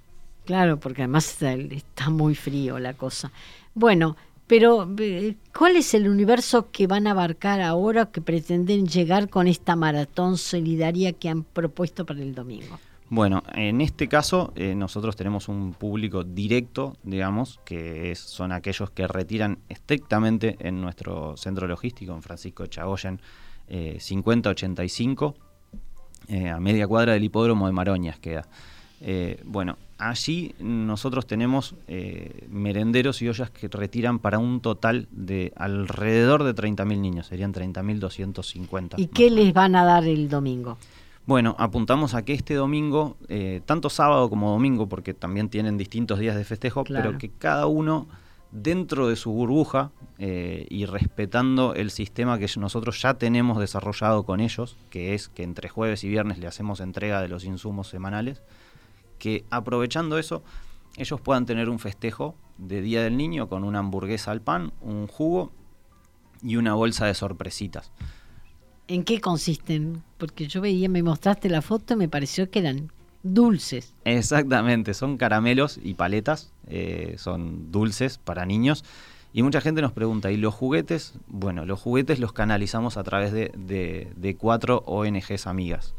Claro, 0.46 0.78
porque 0.78 1.02
además 1.02 1.42
está, 1.42 2.08
muy 2.08 2.34
frío 2.34 2.78
la 2.78 2.94
cosa. 2.94 3.30
Bueno, 3.74 4.16
pero 4.46 4.88
¿cuál 5.56 5.76
es 5.76 5.94
el 5.94 6.08
universo 6.08 6.70
que 6.70 6.86
van 6.86 7.06
a 7.06 7.10
abarcar 7.10 7.60
ahora 7.60 8.06
que 8.06 8.20
pretenden 8.20 8.86
llegar 8.86 9.28
con 9.28 9.48
esta 9.48 9.74
maratón 9.76 10.38
solidaria 10.38 11.12
que 11.12 11.28
han 11.28 11.42
propuesto 11.42 12.06
para 12.06 12.22
el 12.22 12.34
domingo? 12.34 12.78
Bueno, 13.08 13.44
en 13.54 13.80
este 13.80 14.08
caso 14.08 14.52
eh, 14.56 14.74
nosotros 14.74 15.14
tenemos 15.14 15.48
un 15.48 15.74
público 15.74 16.24
directo, 16.24 16.96
digamos, 17.04 17.60
que 17.64 18.14
son 18.16 18.50
aquellos 18.50 18.90
que 18.90 19.06
retiran 19.06 19.58
estrictamente 19.68 20.56
en 20.58 20.80
nuestro 20.80 21.36
centro 21.36 21.68
logístico, 21.68 22.14
en 22.14 22.22
Francisco 22.22 22.66
Chagoyen 22.66 23.20
eh, 23.68 23.98
5085, 24.00 25.34
eh, 26.28 26.48
a 26.48 26.58
media 26.58 26.88
cuadra 26.88 27.12
del 27.12 27.22
hipódromo 27.22 27.66
de 27.66 27.72
Maroñas 27.72 28.18
queda. 28.18 28.48
Bueno, 29.44 29.76
allí 29.98 30.54
nosotros 30.58 31.26
tenemos 31.26 31.74
eh, 31.88 32.46
merenderos 32.50 33.22
y 33.22 33.28
ollas 33.28 33.50
que 33.50 33.68
retiran 33.68 34.18
para 34.18 34.38
un 34.38 34.60
total 34.60 35.08
de 35.10 35.52
alrededor 35.56 36.44
de 36.44 36.54
30.000 36.54 36.98
niños, 36.98 37.26
serían 37.26 37.52
30.250. 37.52 38.94
¿Y 38.96 39.08
qué 39.08 39.30
les 39.30 39.52
van 39.52 39.76
a 39.76 39.84
dar 39.84 40.04
el 40.04 40.28
domingo? 40.28 40.78
Bueno, 41.24 41.56
apuntamos 41.58 42.14
a 42.14 42.24
que 42.24 42.34
este 42.34 42.54
domingo, 42.54 43.16
eh, 43.28 43.60
tanto 43.66 43.90
sábado 43.90 44.30
como 44.30 44.50
domingo, 44.50 44.88
porque 44.88 45.12
también 45.12 45.48
tienen 45.48 45.76
distintos 45.76 46.20
días 46.20 46.36
de 46.36 46.44
festejo, 46.44 46.84
pero 46.84 47.18
que 47.18 47.30
cada 47.30 47.66
uno 47.66 48.06
dentro 48.52 49.08
de 49.08 49.16
su 49.16 49.32
burbuja 49.32 49.90
eh, 50.18 50.66
y 50.70 50.86
respetando 50.86 51.74
el 51.74 51.90
sistema 51.90 52.38
que 52.38 52.46
nosotros 52.58 53.02
ya 53.02 53.14
tenemos 53.14 53.58
desarrollado 53.58 54.22
con 54.22 54.40
ellos, 54.40 54.76
que 54.88 55.14
es 55.14 55.28
que 55.28 55.42
entre 55.42 55.68
jueves 55.68 56.04
y 56.04 56.08
viernes 56.08 56.38
le 56.38 56.46
hacemos 56.46 56.78
entrega 56.78 57.20
de 57.20 57.28
los 57.28 57.44
insumos 57.44 57.88
semanales, 57.88 58.40
que 59.18 59.44
aprovechando 59.50 60.18
eso 60.18 60.42
ellos 60.96 61.20
puedan 61.20 61.46
tener 61.46 61.68
un 61.68 61.78
festejo 61.78 62.34
de 62.58 62.80
Día 62.80 63.02
del 63.02 63.16
Niño 63.16 63.48
con 63.48 63.64
una 63.64 63.80
hamburguesa 63.80 64.30
al 64.30 64.40
pan, 64.40 64.72
un 64.80 65.06
jugo 65.06 65.52
y 66.42 66.56
una 66.56 66.74
bolsa 66.74 67.06
de 67.06 67.14
sorpresitas. 67.14 67.92
¿En 68.88 69.04
qué 69.04 69.20
consisten? 69.20 70.02
Porque 70.16 70.46
yo 70.46 70.60
veía, 70.60 70.88
me 70.88 71.02
mostraste 71.02 71.48
la 71.48 71.60
foto 71.60 71.94
y 71.94 71.96
me 71.96 72.08
pareció 72.08 72.50
que 72.50 72.60
eran 72.60 72.92
dulces. 73.22 73.94
Exactamente, 74.04 74.94
son 74.94 75.16
caramelos 75.16 75.78
y 75.82 75.94
paletas, 75.94 76.52
eh, 76.68 77.16
son 77.18 77.72
dulces 77.72 78.18
para 78.18 78.46
niños. 78.46 78.84
Y 79.32 79.42
mucha 79.42 79.60
gente 79.60 79.82
nos 79.82 79.92
pregunta, 79.92 80.30
¿y 80.30 80.36
los 80.36 80.54
juguetes? 80.54 81.14
Bueno, 81.26 81.66
los 81.66 81.80
juguetes 81.80 82.20
los 82.20 82.32
canalizamos 82.32 82.96
a 82.96 83.04
través 83.04 83.32
de, 83.32 83.52
de 84.16 84.36
cuatro 84.36 84.82
ONGs 84.86 85.46
amigas. 85.46 85.94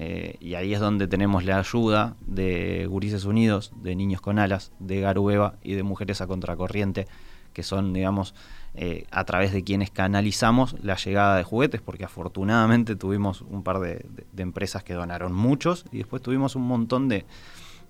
Eh, 0.00 0.36
y 0.38 0.54
ahí 0.54 0.72
es 0.74 0.78
donde 0.78 1.08
tenemos 1.08 1.44
la 1.44 1.58
ayuda 1.58 2.14
de 2.24 2.86
Gurises 2.86 3.24
Unidos, 3.24 3.72
de 3.82 3.96
Niños 3.96 4.20
con 4.20 4.38
Alas, 4.38 4.70
de 4.78 5.00
Garueva 5.00 5.56
y 5.60 5.74
de 5.74 5.82
Mujeres 5.82 6.20
a 6.20 6.28
Contracorriente, 6.28 7.08
que 7.52 7.64
son, 7.64 7.92
digamos, 7.92 8.32
eh, 8.74 9.06
a 9.10 9.24
través 9.24 9.52
de 9.52 9.64
quienes 9.64 9.90
canalizamos 9.90 10.76
la 10.84 10.94
llegada 10.94 11.36
de 11.36 11.42
juguetes, 11.42 11.80
porque 11.80 12.04
afortunadamente 12.04 12.94
tuvimos 12.94 13.40
un 13.42 13.64
par 13.64 13.80
de 13.80 14.06
empresas 14.36 14.84
que 14.84 14.94
donaron 14.94 15.32
muchos 15.32 15.84
y 15.90 15.98
después 15.98 16.22
tuvimos 16.22 16.54
un 16.54 16.68
montón 16.68 17.08
de, 17.08 17.26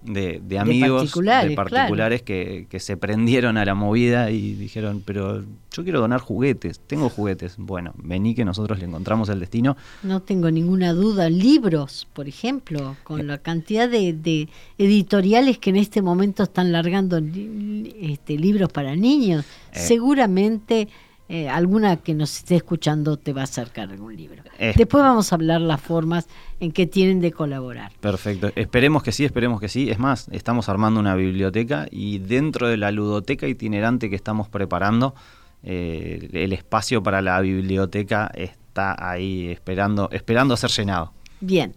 de, 0.02 0.58
amigos, 0.58 1.12
de 1.12 1.54
particulares, 1.54 2.22
que, 2.22 2.66
se 2.78 2.96
prendieron 2.96 3.56
a 3.56 3.64
la 3.64 3.74
movida 3.74 4.30
y 4.30 4.54
dijeron, 4.54 5.02
pero 5.04 5.42
yo 5.72 5.82
quiero 5.82 6.00
donar 6.00 6.20
juguetes, 6.20 6.80
tengo 6.80 7.08
juguetes. 7.08 7.56
Bueno, 7.58 7.92
vení 7.96 8.34
que 8.34 8.44
nosotros 8.44 8.78
le 8.78 8.86
encontramos 8.86 9.28
el 9.28 9.40
destino. 9.40 9.76
No 10.02 10.20
tengo 10.20 10.50
ninguna 10.50 10.92
duda. 10.92 11.28
Libros, 11.28 12.06
por 12.12 12.28
ejemplo, 12.28 12.96
con 13.04 13.26
la 13.26 13.38
cantidad 13.38 13.88
de, 13.88 14.48
editoriales 14.78 15.58
que 15.58 15.70
en 15.70 15.76
este 15.76 16.02
momento 16.02 16.44
están 16.44 16.72
largando 16.72 17.18
este, 17.18 18.38
libros 18.38 18.70
para 18.72 18.94
niños, 18.96 19.44
eh. 19.72 19.78
seguramente 19.78 20.88
eh, 21.30 21.46
alguna 21.46 21.98
que 21.98 22.14
nos 22.14 22.38
esté 22.38 22.56
escuchando 22.56 23.18
te 23.18 23.34
va 23.34 23.42
a 23.42 23.44
acercar 23.44 23.90
algún 23.90 24.16
libro. 24.16 24.42
Eh. 24.58 24.72
Después 24.74 25.04
vamos 25.04 25.30
a 25.30 25.34
hablar 25.34 25.60
las 25.60 25.78
formas 25.78 26.26
en 26.58 26.72
que 26.72 26.86
tienen 26.86 27.20
de 27.20 27.32
colaborar. 27.32 27.92
Perfecto. 28.00 28.50
Esperemos 28.56 29.02
que 29.02 29.12
sí, 29.12 29.26
esperemos 29.26 29.60
que 29.60 29.68
sí. 29.68 29.90
Es 29.90 29.98
más, 29.98 30.28
estamos 30.32 30.70
armando 30.70 30.98
una 31.00 31.14
biblioteca 31.14 31.86
y 31.90 32.18
dentro 32.18 32.66
de 32.66 32.78
la 32.78 32.90
ludoteca 32.92 33.46
itinerante 33.46 34.08
que 34.08 34.16
estamos 34.16 34.48
preparando, 34.48 35.14
eh, 35.62 36.30
el 36.32 36.54
espacio 36.54 37.02
para 37.02 37.20
la 37.20 37.38
biblioteca 37.40 38.30
está 38.34 38.96
ahí 38.98 39.48
esperando, 39.48 40.08
esperando 40.12 40.54
a 40.54 40.56
ser 40.56 40.70
llenado. 40.70 41.12
Bien. 41.40 41.74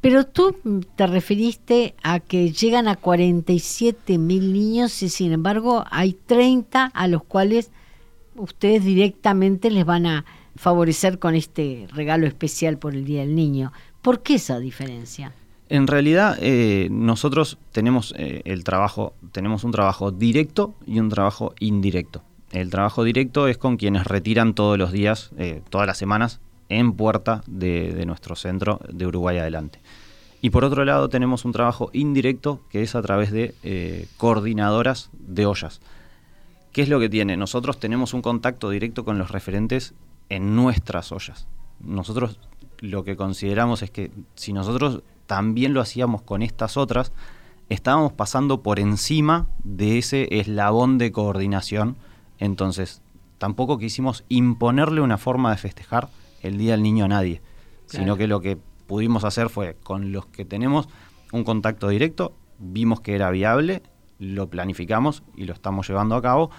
Pero 0.00 0.26
tú 0.26 0.56
te 0.96 1.06
referiste 1.06 1.94
a 2.02 2.18
que 2.18 2.50
llegan 2.50 2.88
a 2.88 2.96
47 2.96 4.18
mil 4.18 4.52
niños 4.52 5.02
y 5.02 5.08
sin 5.08 5.32
embargo 5.32 5.84
hay 5.90 6.14
30 6.14 6.86
a 6.86 7.06
los 7.08 7.22
cuales 7.24 7.70
ustedes 8.38 8.84
directamente 8.84 9.70
les 9.70 9.84
van 9.84 10.06
a 10.06 10.24
favorecer 10.56 11.18
con 11.18 11.34
este 11.34 11.86
regalo 11.92 12.26
especial 12.26 12.78
por 12.78 12.94
el 12.94 13.04
Día 13.04 13.20
del 13.20 13.34
Niño. 13.34 13.72
¿Por 14.02 14.22
qué 14.22 14.34
esa 14.34 14.58
diferencia? 14.58 15.32
En 15.68 15.86
realidad 15.86 16.38
eh, 16.40 16.88
nosotros 16.90 17.58
tenemos 17.72 18.14
eh, 18.16 18.42
el 18.44 18.64
trabajo, 18.64 19.14
tenemos 19.32 19.64
un 19.64 19.72
trabajo 19.72 20.10
directo 20.10 20.74
y 20.86 20.98
un 20.98 21.10
trabajo 21.10 21.54
indirecto. 21.60 22.22
El 22.52 22.70
trabajo 22.70 23.04
directo 23.04 23.46
es 23.48 23.58
con 23.58 23.76
quienes 23.76 24.06
retiran 24.06 24.54
todos 24.54 24.78
los 24.78 24.92
días, 24.92 25.30
eh, 25.36 25.60
todas 25.68 25.86
las 25.86 25.98
semanas, 25.98 26.40
en 26.70 26.94
puerta 26.94 27.42
de, 27.46 28.04
nuestro 28.06 28.34
centro 28.34 28.80
de 28.90 29.06
Uruguay 29.06 29.38
Adelante. 29.38 29.80
Y 30.40 30.50
por 30.50 30.64
otro 30.64 30.84
lado 30.84 31.08
tenemos 31.08 31.44
un 31.44 31.52
trabajo 31.52 31.90
indirecto 31.92 32.60
que 32.70 32.82
es 32.82 32.94
a 32.94 33.02
través 33.02 33.32
de 33.32 34.06
coordinadoras 34.16 35.10
de 35.12 35.46
ollas. 35.46 35.80
¿Qué 36.72 36.82
es 36.82 36.88
lo 36.88 37.00
que 37.00 37.08
tiene? 37.08 37.36
Nosotros 37.36 37.78
tenemos 37.78 38.14
un 38.14 38.22
contacto 38.22 38.70
directo 38.70 39.04
con 39.04 39.18
los 39.18 39.30
referentes 39.30 39.94
en 40.28 40.54
nuestras 40.54 41.12
ollas. 41.12 41.46
Nosotros 41.80 42.38
lo 42.80 43.04
que 43.04 43.16
consideramos 43.16 43.82
es 43.82 43.90
que 43.90 44.10
si 44.34 44.52
nosotros 44.52 45.02
también 45.26 45.74
lo 45.74 45.80
hacíamos 45.80 46.22
con 46.22 46.42
estas 46.42 46.76
otras, 46.76 47.12
estábamos 47.68 48.12
pasando 48.12 48.62
por 48.62 48.78
encima 48.80 49.46
de 49.64 49.98
ese 49.98 50.28
eslabón 50.30 50.98
de 50.98 51.12
coordinación. 51.12 51.96
Entonces, 52.38 53.02
tampoco 53.38 53.78
quisimos 53.78 54.24
imponerle 54.28 55.00
una 55.00 55.18
forma 55.18 55.50
de 55.50 55.56
festejar 55.58 56.08
el 56.42 56.58
Día 56.58 56.72
del 56.72 56.82
Niño 56.82 57.06
a 57.06 57.08
nadie, 57.08 57.42
sino 57.86 58.16
que 58.16 58.26
lo 58.26 58.40
que 58.40 58.58
pudimos 58.86 59.24
hacer 59.24 59.48
fue, 59.48 59.76
con 59.82 60.12
los 60.12 60.26
que 60.26 60.44
tenemos 60.44 60.88
un 61.32 61.44
contacto 61.44 61.88
directo, 61.88 62.32
vimos 62.58 63.00
que 63.00 63.14
era 63.14 63.30
viable, 63.30 63.82
lo 64.18 64.48
planificamos 64.48 65.22
y 65.36 65.44
lo 65.44 65.52
estamos 65.54 65.86
llevando 65.88 66.14
a 66.16 66.22
cabo, 66.22 66.50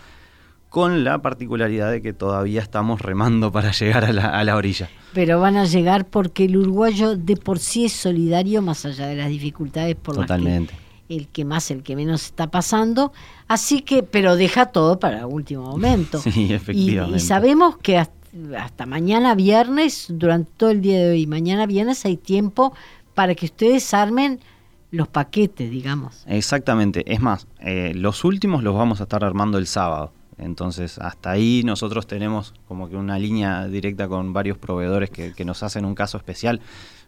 con 0.69 1.03
la 1.03 1.21
particularidad 1.21 1.91
de 1.91 2.01
que 2.01 2.13
todavía 2.13 2.61
estamos 2.61 3.01
remando 3.01 3.51
para 3.51 3.71
llegar 3.71 4.05
a 4.05 4.13
la, 4.13 4.25
a 4.39 4.43
la 4.43 4.55
orilla. 4.55 4.89
Pero 5.13 5.39
van 5.39 5.57
a 5.57 5.65
llegar 5.65 6.05
porque 6.07 6.45
el 6.45 6.57
uruguayo 6.57 7.15
de 7.17 7.35
por 7.35 7.59
sí 7.59 7.85
es 7.85 7.93
solidario 7.93 8.61
más 8.61 8.85
allá 8.85 9.07
de 9.07 9.15
las 9.15 9.29
dificultades 9.29 9.95
por 9.95 10.15
Totalmente. 10.15 10.73
las 10.73 10.81
que 10.81 10.89
el 11.15 11.27
que 11.27 11.43
más, 11.43 11.71
el 11.71 11.81
que 11.81 11.95
menos 11.95 12.23
está 12.25 12.51
pasando. 12.51 13.11
Así 13.47 13.81
que, 13.81 14.03
pero 14.03 14.35
deja 14.35 14.67
todo 14.67 14.99
para 14.99 15.19
el 15.21 15.25
último 15.25 15.63
momento. 15.63 16.19
Sí, 16.23 16.45
Y, 16.45 16.53
efectivamente. 16.53 17.17
y 17.17 17.19
sabemos 17.19 17.77
que 17.77 17.97
hasta, 17.97 18.13
hasta 18.59 18.85
mañana 18.85 19.33
viernes, 19.33 20.05
durante 20.09 20.51
todo 20.55 20.69
el 20.69 20.81
día 20.81 20.99
de 20.99 21.09
hoy, 21.09 21.25
mañana 21.25 21.65
viernes 21.65 22.05
hay 22.05 22.15
tiempo 22.15 22.73
para 23.15 23.33
que 23.33 23.47
ustedes 23.47 23.91
armen 23.95 24.39
los 24.91 25.08
paquetes, 25.08 25.69
digamos. 25.69 26.24
Exactamente. 26.27 27.12
Es 27.12 27.22
más, 27.22 27.48
eh, 27.60 27.93
los 27.96 28.24
últimos 28.24 28.63
los 28.63 28.75
vamos 28.75 29.00
a 29.00 29.03
estar 29.03 29.24
armando 29.24 29.58
el 29.58 29.67
sábado. 29.67 30.13
Entonces, 30.38 30.98
hasta 31.00 31.31
ahí 31.31 31.63
nosotros 31.65 32.08
tenemos 32.08 32.53
como 32.67 32.89
que 32.89 32.96
una 32.96 33.19
línea 33.19 33.67
directa 33.67 34.08
con 34.08 34.31
varios 34.31 34.58
proveedores 34.58 35.10
que, 35.10 35.34
que 35.34 35.46
nos 35.46 35.63
hacen 35.63 35.86
un 35.86 35.96
caso 35.96 36.17
especial. 36.17 36.62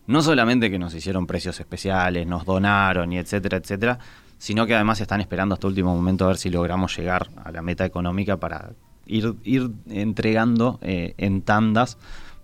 No 0.06 0.22
solamente 0.22 0.70
que 0.70 0.80
nos 0.80 0.94
hicieron 0.94 1.28
precios 1.28 1.60
especiales, 1.60 2.28
nos 2.28 2.46
donaron 2.46 3.14
y 3.14 3.18
etcétera, 3.18 3.58
etcétera, 3.58 4.00
sino 4.38 4.66
que 4.66 4.76
además 4.76 5.00
están 5.00 5.22
esperando 5.22 5.54
hasta 5.54 5.68
último 5.68 5.96
momento 5.96 6.26
a 6.26 6.30
ver 6.30 6.38
si 6.38 6.50
logramos 6.50 6.98
llegar 6.98 7.30
a 7.44 7.52
la 7.52 7.62
meta 7.62 7.86
económica 7.86 8.38
para 8.38 8.72
ir, 9.06 9.36
ir 9.44 9.70
entregando 9.88 10.80
eh, 10.82 11.14
en 11.18 11.42
tandas 11.42 11.98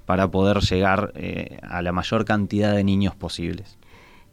para 0.06 0.30
poder 0.30 0.60
llegar 0.60 1.12
eh, 1.16 1.60
a 1.64 1.82
la 1.82 1.92
mayor 1.92 2.24
cantidad 2.24 2.74
de 2.74 2.84
niños 2.84 3.16
posibles. 3.16 3.77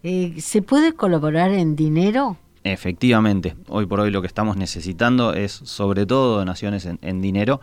Eh, 0.05 0.35
¿Se 0.39 0.61
puede 0.61 0.93
colaborar 0.93 1.51
en 1.51 1.77
dinero? 1.77 2.37
Efectivamente, 2.63 3.57
hoy 3.69 3.87
por 3.87 4.01
hoy 4.01 4.11
lo 4.11 4.21
que 4.21 4.27
estamos 4.27 4.57
necesitando 4.59 5.33
es 5.33 5.53
sobre 5.53 6.05
todo 6.07 6.37
donaciones 6.37 6.85
en, 6.85 6.99
en 7.03 7.21
dinero 7.23 7.61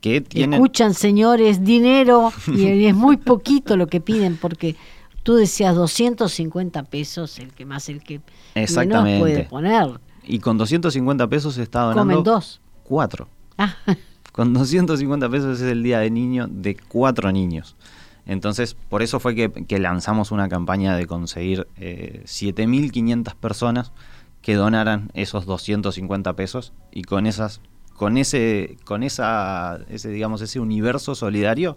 que 0.00 0.20
tienen... 0.20 0.54
Escuchan, 0.54 0.94
señores, 0.94 1.64
dinero, 1.64 2.32
y 2.46 2.84
es 2.86 2.94
muy 2.94 3.16
poquito 3.16 3.76
lo 3.76 3.88
que 3.88 4.00
piden, 4.00 4.36
porque 4.36 4.76
tú 5.24 5.34
decías 5.34 5.74
250 5.74 6.84
pesos, 6.84 7.38
el 7.40 7.52
que 7.52 7.66
más, 7.66 7.88
el 7.88 8.02
que 8.02 8.20
Exactamente. 8.54 9.18
menos 9.18 9.20
puede 9.20 9.44
poner. 9.44 10.00
Y 10.22 10.38
con 10.38 10.58
250 10.58 11.28
pesos 11.28 11.58
está 11.58 11.80
donando 11.80 12.02
Comen 12.02 12.22
dos. 12.22 12.60
cuatro. 12.84 13.28
Ah, 13.58 13.74
Con 14.32 14.54
250 14.54 15.28
pesos 15.28 15.60
es 15.60 15.68
el 15.68 15.82
día 15.82 15.98
de 15.98 16.10
niño 16.10 16.46
de 16.48 16.76
cuatro 16.76 17.32
niños. 17.32 17.74
Entonces, 18.30 18.76
por 18.88 19.02
eso 19.02 19.18
fue 19.18 19.34
que, 19.34 19.50
que 19.50 19.80
lanzamos 19.80 20.30
una 20.30 20.48
campaña 20.48 20.96
de 20.96 21.06
conseguir 21.08 21.66
eh, 21.76 22.22
7.500 22.26 23.34
personas 23.34 23.90
que 24.40 24.54
donaran 24.54 25.10
esos 25.14 25.46
250 25.46 26.34
pesos 26.34 26.72
y 26.92 27.02
con 27.02 27.26
esas 27.26 27.60
con 27.96 28.16
ese 28.16 28.76
con 28.84 29.02
esa 29.02 29.80
ese 29.90 30.10
digamos 30.10 30.42
ese 30.42 30.60
universo 30.60 31.16
solidario 31.16 31.76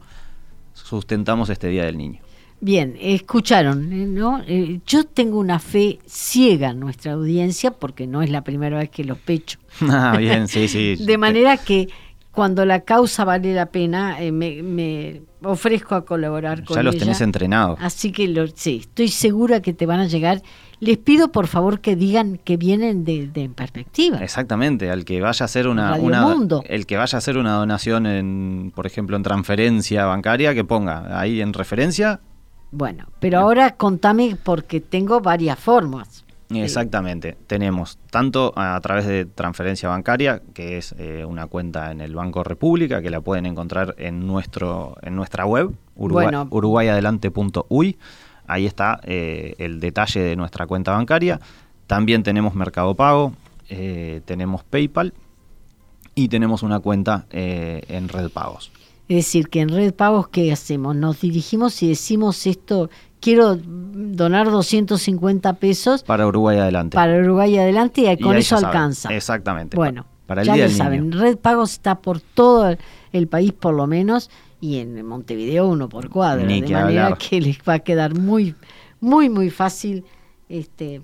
sustentamos 0.74 1.50
este 1.50 1.70
día 1.70 1.86
del 1.86 1.98
niño. 1.98 2.22
Bien, 2.62 2.98
escucharon, 3.02 3.92
eh, 3.92 4.06
¿no? 4.06 4.44
Eh, 4.48 4.80
yo 4.86 5.06
tengo 5.06 5.40
una 5.40 5.58
fe 5.58 5.98
ciega 6.06 6.70
en 6.70 6.80
nuestra 6.80 7.14
audiencia 7.14 7.72
porque 7.72 8.06
no 8.06 8.22
es 8.22 8.30
la 8.30 8.44
primera 8.44 8.78
vez 8.78 8.92
que 8.92 9.04
los 9.04 9.18
pecho. 9.18 9.58
ah, 9.90 10.18
bien, 10.20 10.48
sí, 10.48 10.68
sí. 10.68 10.96
De 11.00 11.18
manera 11.18 11.58
que 11.58 11.90
cuando 12.34 12.66
la 12.66 12.82
causa 12.82 13.24
vale 13.26 13.54
la 13.54 13.68
pena, 13.68 14.20
eh, 14.20 14.32
me, 14.32 14.64
me 14.64 15.22
ofrezco 15.44 15.94
a 15.94 16.04
colaborar 16.04 16.64
con 16.66 16.76
ya 16.76 16.82
los 16.84 16.96
ella. 16.96 17.04
tenés 17.06 17.22
entrenados. 17.22 17.78
Así 17.80 18.12
que 18.12 18.28
lo, 18.28 18.48
sí, 18.48 18.78
estoy 18.82 19.10
segura 19.10 19.62
que 19.62 19.72
te 19.74 19.86
van 19.86 20.00
a 20.00 20.08
llegar. 20.08 20.42
Les 20.80 20.98
pido 20.98 21.32
por 21.32 21.46
favor 21.48 21.80
que 21.80 21.96
digan 21.96 22.40
que 22.44 22.58
vienen 22.58 23.06
de, 23.06 23.28
de 23.28 23.44
en 23.44 23.54
perspectiva. 23.54 24.18
Exactamente, 24.18 24.90
al 24.90 25.06
que 25.06 25.22
vaya 25.22 25.44
a 25.44 25.46
hacer 25.46 25.68
una, 25.68 25.96
una 25.96 26.24
Mundo. 26.24 26.64
el 26.68 26.88
que 26.88 26.98
vaya 26.98 27.16
a 27.16 27.20
hacer 27.20 27.38
una 27.38 27.54
donación 27.54 28.08
en, 28.08 28.72
por 28.76 28.88
ejemplo, 28.88 29.16
en 29.16 29.22
transferencia 29.24 30.06
bancaria, 30.06 30.56
que 30.56 30.64
ponga 30.64 31.20
ahí 31.20 31.40
en 31.40 31.54
referencia. 31.54 32.20
Bueno, 32.72 33.06
pero 33.20 33.38
ahora 33.40 33.76
contame 33.76 34.36
porque 34.44 34.82
tengo 34.82 35.22
varias 35.22 35.60
formas. 35.60 36.23
Exactamente, 36.56 37.38
tenemos 37.48 37.98
tanto 38.12 38.54
a 38.56 38.80
través 38.82 39.06
de 39.08 39.26
transferencia 39.26 39.90
bancaria, 39.90 40.42
que 40.54 40.78
es 40.78 40.94
eh, 40.98 41.26
una 41.26 41.48
cuenta 41.48 41.92
en 41.92 42.02
el 42.02 42.14
Banco 42.16 42.44
República, 42.44 43.02
que 43.02 43.10
la 43.10 43.22
pueden 43.22 43.46
encontrar 43.46 43.96
en 43.98 44.28
nuestro 44.28 44.98
en 45.02 45.16
nuestra 45.16 45.46
web, 45.46 45.72
Uruguay, 45.96 46.26
Bueno. 46.26 46.48
uruguayadelante.uy. 46.50 47.98
Ahí 48.46 48.66
está 48.66 49.00
eh, 49.04 49.56
el 49.58 49.80
detalle 49.80 50.20
de 50.22 50.36
nuestra 50.36 50.68
cuenta 50.68 50.92
bancaria. 50.92 51.40
También 51.88 52.24
tenemos 52.24 52.56
Mercado 52.56 52.94
Pago, 52.96 53.34
eh, 53.70 54.22
tenemos 54.26 54.64
PayPal 54.64 55.14
y 56.16 56.28
tenemos 56.28 56.62
una 56.62 56.80
cuenta 56.80 57.26
en 57.32 58.10
Red 58.10 58.30
Pagos. 58.30 58.72
Es 59.10 59.18
decir, 59.18 59.50
que 59.50 59.60
en 59.60 59.70
Red 59.70 59.94
Pagos, 59.94 60.30
¿qué 60.30 60.52
hacemos? 60.52 60.96
Nos 60.96 61.22
dirigimos 61.22 61.84
y 61.84 61.90
decimos 61.90 62.48
esto, 62.48 62.90
quiero 63.24 63.58
donar 63.58 64.52
250 64.52 65.54
pesos 65.54 66.04
Para 66.04 66.28
Uruguay 66.28 66.58
Adelante. 66.58 66.96
para 66.96 67.18
Uruguay 67.18 67.58
adelante 67.58 68.02
y 68.12 68.18
con 68.22 68.36
eso 68.36 68.58
saben. 68.58 68.66
alcanza. 68.68 69.16
Exactamente. 69.16 69.78
Bueno, 69.78 70.04
pa- 70.04 70.10
para 70.28 70.42
el 70.42 70.48
ya 70.48 70.54
Día 70.56 70.64
lo 70.66 70.70
del 70.70 70.78
saben, 70.78 71.10
Niño. 71.10 71.22
Red 71.22 71.38
Pagos 71.38 71.72
está 71.74 71.96
por 72.02 72.20
todo 72.20 72.76
el 73.12 73.28
país 73.28 73.54
por 73.54 73.74
lo 73.74 73.88
menos 73.88 74.30
y 74.62 74.78
en 74.80 75.06
Montevideo 75.06 75.68
uno 75.68 75.90
por 75.90 76.10
cuadra, 76.10 76.46
Ni 76.46 76.62
de 76.62 76.68
que 76.68 76.74
manera 76.74 77.06
hablar. 77.06 77.18
que 77.20 77.42
les 77.42 77.58
va 77.68 77.74
a 77.76 77.80
quedar 77.80 78.18
muy, 78.18 78.56
muy, 79.00 79.30
muy 79.30 79.50
fácil 79.50 80.06
este 80.50 81.02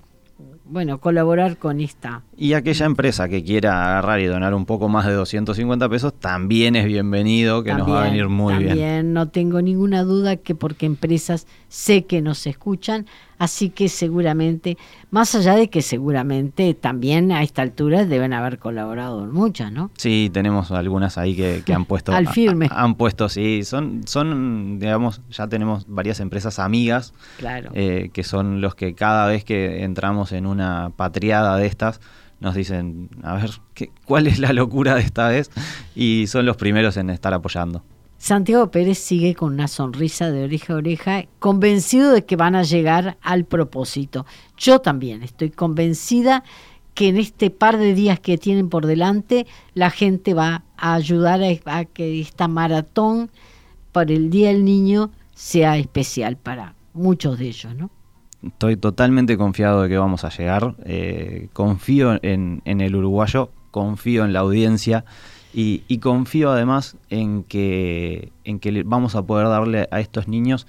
bueno, 0.70 0.98
colaborar 0.98 1.56
con 1.56 1.80
esta. 1.80 2.22
Y 2.36 2.52
aquella 2.52 2.86
empresa 2.86 3.28
que 3.28 3.42
quiera 3.42 3.88
agarrar 3.88 4.20
y 4.20 4.26
donar 4.26 4.54
un 4.54 4.66
poco 4.66 4.88
más 4.88 5.04
de 5.04 5.12
250 5.12 5.88
pesos 5.88 6.14
también 6.14 6.76
es 6.76 6.86
bienvenido, 6.86 7.64
que 7.64 7.74
nos 7.74 7.88
va 7.88 8.02
a 8.02 8.04
venir 8.04 8.28
muy 8.28 8.54
bien. 8.54 8.68
también, 8.68 9.12
no 9.12 9.28
tengo 9.28 9.60
ninguna 9.62 10.04
duda 10.04 10.36
que 10.36 10.54
porque 10.54 10.86
empresas 10.86 11.48
sé 11.68 12.04
que 12.04 12.22
nos 12.22 12.46
escuchan, 12.46 13.06
así 13.40 13.70
que 13.70 13.88
seguramente, 13.88 14.78
más 15.10 15.34
allá 15.34 15.56
de 15.56 15.68
que 15.68 15.82
seguramente 15.82 16.74
también 16.74 17.32
a 17.32 17.42
esta 17.42 17.62
altura 17.62 18.04
deben 18.04 18.32
haber 18.32 18.58
colaborado 18.60 19.26
muchas, 19.26 19.72
¿no? 19.72 19.90
Sí, 19.96 20.30
tenemos 20.32 20.70
algunas 20.70 21.18
ahí 21.18 21.34
que, 21.34 21.62
que 21.66 21.74
han 21.74 21.84
puesto. 21.86 22.12
Al 22.14 22.28
firme. 22.28 22.68
a- 22.70 22.84
han 22.84 22.94
puesto, 22.94 23.28
sí. 23.28 23.64
Son, 23.64 24.02
son, 24.06 24.78
digamos, 24.78 25.20
ya 25.30 25.48
tenemos 25.48 25.86
varias 25.88 26.20
empresas 26.20 26.60
amigas 26.60 27.12
Claro. 27.38 27.70
eh, 27.74 28.10
que 28.12 28.22
son 28.22 28.60
los 28.60 28.76
que 28.76 28.94
cada 28.94 29.26
vez 29.26 29.42
que 29.44 29.82
entramos 29.82 30.30
en 30.30 30.46
una 30.46 30.92
patriada 30.94 31.56
de 31.56 31.66
estas 31.66 32.00
nos 32.40 32.54
dicen, 32.54 33.08
a 33.22 33.34
ver, 33.34 33.50
¿qué, 33.74 33.90
¿cuál 34.04 34.26
es 34.26 34.38
la 34.38 34.52
locura 34.52 34.94
de 34.94 35.00
esta 35.02 35.28
vez? 35.28 35.50
Y 35.94 36.26
son 36.26 36.46
los 36.46 36.56
primeros 36.56 36.96
en 36.96 37.10
estar 37.10 37.34
apoyando. 37.34 37.82
Santiago 38.20 38.70
Pérez 38.70 38.98
sigue 38.98 39.34
con 39.34 39.54
una 39.54 39.66
sonrisa 39.66 40.30
de 40.30 40.44
oreja 40.44 40.74
a 40.74 40.76
oreja, 40.76 41.24
convencido 41.38 42.12
de 42.12 42.26
que 42.26 42.36
van 42.36 42.54
a 42.54 42.64
llegar 42.64 43.16
al 43.22 43.46
propósito. 43.46 44.26
Yo 44.58 44.80
también 44.80 45.22
estoy 45.22 45.48
convencida 45.48 46.44
que 46.92 47.08
en 47.08 47.16
este 47.16 47.48
par 47.48 47.78
de 47.78 47.94
días 47.94 48.20
que 48.20 48.36
tienen 48.36 48.68
por 48.68 48.84
delante, 48.84 49.46
la 49.72 49.88
gente 49.88 50.34
va 50.34 50.64
a 50.76 50.96
ayudar 50.96 51.40
a, 51.64 51.84
que 51.86 52.20
esta 52.20 52.46
maratón 52.46 53.30
para 53.90 54.12
el 54.12 54.28
Día 54.28 54.48
del 54.48 54.66
Niño 54.66 55.10
sea 55.34 55.78
especial 55.78 56.36
para 56.36 56.74
muchos 56.92 57.38
de 57.38 57.46
ellos, 57.48 57.74
¿no? 57.74 57.88
Estoy 58.42 58.76
totalmente 58.76 59.38
confiado 59.38 59.80
de 59.80 59.88
que 59.88 59.96
vamos 59.96 60.24
a 60.24 60.28
llegar. 60.28 60.74
eh, 60.84 61.48
confío 61.54 62.18
en 62.22 62.60
el 62.66 62.94
uruguayo, 62.94 63.50
confío 63.70 64.26
en 64.26 64.34
la 64.34 64.40
audiencia 64.40 65.06
y, 65.52 65.82
y 65.88 65.98
confío 65.98 66.50
además 66.50 66.96
en 67.08 67.42
que, 67.44 68.32
en 68.44 68.58
que 68.60 68.82
vamos 68.84 69.14
a 69.14 69.22
poder 69.22 69.48
darle 69.48 69.88
a 69.90 70.00
estos 70.00 70.28
niños 70.28 70.66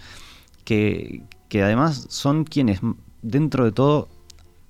que, 0.64 1.24
que 1.50 1.64
además 1.64 2.08
son 2.10 2.44
quienes 2.44 2.80
dentro 3.22 3.66
de 3.66 3.72
todo 3.72 4.08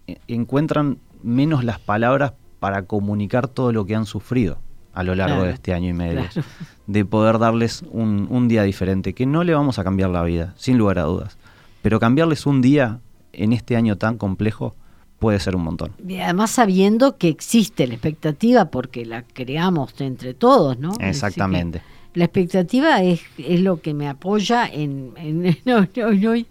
eh, 0.07 0.17
encuentran 0.27 0.97
menos 1.23 1.63
las 1.63 1.79
palabras 1.79 2.33
para 2.59 2.83
comunicar 2.83 3.47
todo 3.47 3.71
lo 3.71 3.85
que 3.85 3.95
han 3.95 4.05
sufrido 4.05 4.59
a 4.93 5.03
lo 5.03 5.15
largo 5.15 5.35
Claro, 5.35 5.47
de 5.47 5.53
este 5.53 5.73
año 5.73 5.89
y 5.89 5.93
medio. 5.93 6.25
claro. 6.29 6.47
De 6.87 7.05
poder 7.05 7.39
darles 7.39 7.83
un, 7.91 8.27
un 8.29 8.47
día 8.49 8.63
diferente, 8.63 9.13
que 9.13 9.25
no 9.25 9.43
le 9.45 9.53
vamos 9.53 9.79
a 9.79 9.83
cambiar 9.85 10.09
la 10.09 10.23
vida, 10.23 10.53
sin 10.57 10.77
lugar 10.77 10.99
a 10.99 11.03
dudas. 11.03 11.37
Pero 11.81 11.99
cambiarles 11.99 12.45
un 12.45 12.61
día 12.61 12.99
en 13.31 13.53
este 13.53 13.77
año 13.77 13.97
tan 13.97 14.17
complejo 14.17 14.75
puede 15.21 15.39
ser 15.39 15.55
un 15.55 15.63
montón. 15.63 15.91
Y 16.05 16.17
además 16.17 16.49
sabiendo 16.49 17.15
que 17.17 17.29
existe 17.29 17.85
la 17.85 17.93
expectativa 17.93 18.71
porque 18.71 19.05
la 19.05 19.21
creamos 19.21 19.93
entre 20.01 20.33
todos, 20.33 20.79
¿no? 20.79 20.93
Exactamente. 20.99 21.83
La 22.15 22.25
expectativa 22.25 23.03
es, 23.03 23.21
es 23.37 23.61
lo 23.61 23.81
que 23.81 23.93
me 23.93 24.09
apoya 24.09 24.65
en, 24.65 25.13
en 25.17 25.59
no, 25.65 25.81
no, 25.81 26.45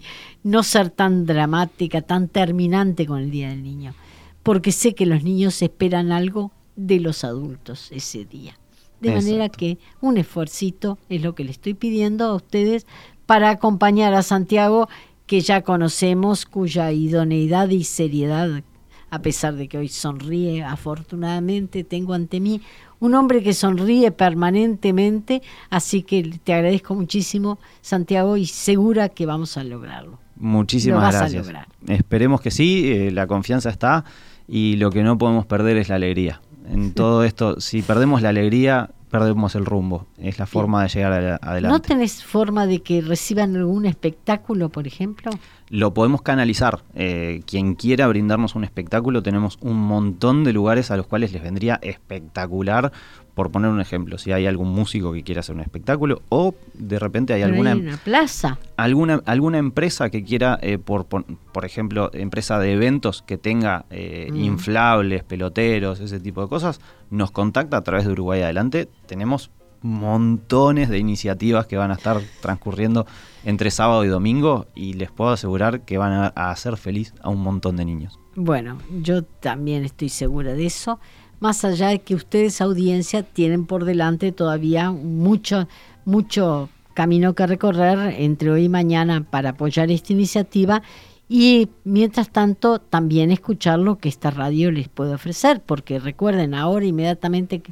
no 0.45 0.63
ser 0.63 0.91
tan 0.91 1.27
dramática, 1.27 2.01
tan 2.01 2.29
terminante 2.29 3.07
con 3.07 3.19
el 3.19 3.33
Día 3.33 3.49
del 3.49 3.65
Niño, 3.65 3.93
porque 4.45 4.71
sé 4.71 4.95
que 4.95 5.05
los 5.05 5.25
niños 5.25 5.61
esperan 5.63 6.13
algo 6.13 6.53
de 6.77 7.01
los 7.01 7.25
adultos 7.25 7.91
ese 7.91 8.25
día. 8.25 8.57
De 9.01 9.13
manera 9.13 9.49
que 9.49 9.79
un 10.01 10.17
esfuercito 10.17 10.97
es 11.09 11.23
lo 11.23 11.35
que 11.35 11.43
le 11.43 11.51
estoy 11.51 11.75
pidiendo 11.75 12.27
a 12.27 12.35
ustedes 12.35 12.87
para 13.27 13.51
acompañar 13.51 14.15
a 14.15 14.23
Santiago, 14.23 14.89
que 15.31 15.41
ya 15.43 15.63
conocemos, 15.63 16.45
cuya 16.45 16.91
idoneidad 16.91 17.69
y 17.69 17.85
seriedad, 17.85 18.65
a 19.11 19.23
pesar 19.23 19.55
de 19.55 19.69
que 19.69 19.79
hoy 19.79 19.87
sonríe, 19.87 20.65
afortunadamente 20.65 21.85
tengo 21.85 22.15
ante 22.15 22.41
mí 22.41 22.61
un 22.99 23.15
hombre 23.15 23.41
que 23.41 23.53
sonríe 23.53 24.11
permanentemente, 24.11 25.41
así 25.71 26.03
que 26.03 26.37
te 26.43 26.53
agradezco 26.53 26.97
muchísimo, 26.97 27.61
Santiago, 27.81 28.37
y 28.37 28.47
segura 28.47 29.09
que 29.09 29.25
vamos 29.25 29.57
a 29.57 29.63
lograrlo. 29.63 30.19
Muchísimas 30.35 31.15
gracias. 31.15 31.47
Esperemos 31.87 32.41
que 32.41 32.51
sí, 32.51 32.91
eh, 32.91 33.13
la 33.13 33.29
confianza 33.29 33.71
está 33.71 34.05
y 34.49 34.79
lo 34.79 34.91
que 34.91 35.05
no 35.05 35.17
podemos 35.17 35.47
perder 35.47 35.77
es 35.77 35.91
la 35.91 35.95
alegría 35.95 36.41
en 36.71 36.93
todo 36.93 37.25
esto, 37.25 37.61
si 37.61 37.83
perdemos 37.83 38.23
la 38.23 38.29
alegría, 38.29 38.91
perdemos 39.11 39.55
el 39.55 39.67
rumbo. 39.67 40.07
Es 40.17 40.39
la 40.39 40.47
forma 40.47 40.83
de 40.83 40.89
llegar 40.89 41.39
adelante. 41.43 41.69
¿No 41.69 41.81
tenés 41.81 42.25
forma 42.25 42.67
de 42.67 42.81
que 42.83 43.01
reciban 43.01 43.57
algún 43.57 43.85
espectáculo, 43.85 44.69
por 44.69 44.87
ejemplo? 44.87 45.31
Lo 45.71 45.95
podemos 45.95 46.21
canalizar. 46.23 46.83
Eh, 46.95 47.43
quien 47.47 47.75
quiera 47.75 48.07
brindarnos 48.09 48.57
un 48.57 48.65
espectáculo, 48.65 49.23
tenemos 49.23 49.57
un 49.61 49.77
montón 49.77 50.45
de 50.45 50.53
lugares 50.53 50.91
a 50.91 50.97
los 50.97 51.07
cuales 51.07 51.33
les 51.33 51.43
vendría 51.43 51.79
espectacular 51.83 52.93
por 53.35 53.51
poner 53.51 53.71
un 53.71 53.81
ejemplo, 53.81 54.19
si 54.19 54.33
hay 54.33 54.47
algún 54.47 54.69
músico 54.69 55.13
que 55.13 55.23
quiera 55.23 55.41
hacer 55.41 55.55
un 55.55 55.63
espectáculo 55.63 56.21
o 56.29 56.55
de 56.75 56.99
repente 56.99 57.33
hay 57.33 57.41
alguna 57.41 57.73
em- 57.73 57.97
plaza, 58.05 58.59
alguna 58.77 59.23
alguna 59.25 59.57
empresa 59.57 60.11
que 60.11 60.25
quiera 60.25 60.59
eh, 60.61 60.77
por, 60.77 61.07
por, 61.07 61.65
ejemplo 61.65 62.11
empresa 62.13 62.59
de 62.59 62.75
eventos 62.75 63.23
que 63.23 63.39
tenga 63.39 63.87
eh, 63.89 64.29
mm. 64.31 64.37
inflables, 64.37 65.25
peloteros, 65.25 66.01
ese 66.01 66.21
tipo 66.21 66.43
de 66.43 66.49
cosas, 66.49 66.81
nos 67.09 67.31
contacta 67.31 67.79
a 67.79 67.83
través 67.83 68.05
de 68.05 68.13
Uruguay 68.13 68.43
Adelante. 68.43 68.89
Tenemos 69.07 69.51
montones 69.83 70.89
de 70.89 70.99
iniciativas 70.99 71.67
que 71.67 71.77
van 71.77 71.91
a 71.91 71.95
estar 71.95 72.21
transcurriendo 72.41 73.07
entre 73.45 73.71
sábado 73.71 74.05
y 74.05 74.09
domingo 74.09 74.67
y 74.75 74.95
les 74.95 75.11
puedo 75.11 75.31
asegurar 75.31 75.83
que 75.83 75.99
van 75.99 76.13
a 76.13 76.51
hacer 76.51 76.77
feliz 76.77 77.15
a 77.23 77.31
un 77.31 77.41
montón 77.41 77.77
de 77.77 77.85
niños. 77.85 78.19
Bueno, 78.35 78.79
yo 79.03 79.23
también 79.25 79.85
estoy 79.85 80.09
segura 80.09 80.53
de 80.53 80.67
eso 80.67 81.01
más 81.41 81.65
allá 81.65 81.89
de 81.89 82.01
que 82.01 82.15
ustedes, 82.15 82.61
audiencia, 82.61 83.23
tienen 83.23 83.67
por 83.67 83.85
delante 83.87 84.31
todavía 84.31 84.91
mucho, 84.93 85.67
mucho 86.05 86.69
camino 86.95 87.35
que 87.35 87.47
recorrer 87.47 88.15
entre 88.19 88.51
hoy 88.51 88.65
y 88.65 88.69
mañana 88.69 89.27
para 89.29 89.51
apoyar 89.51 89.91
esta 89.91 90.13
iniciativa 90.13 90.83
y 91.29 91.71
mientras 91.85 92.31
tanto 92.31 92.79
también 92.79 93.31
escuchar 93.31 93.79
lo 93.79 93.99
que 93.99 94.09
esta 94.09 94.31
radio 94.31 94.71
les 94.71 94.89
puede 94.89 95.15
ofrecer, 95.15 95.63
porque 95.65 95.99
recuerden, 95.99 96.55
ahora 96.55 96.85
inmediatamente 96.85 97.63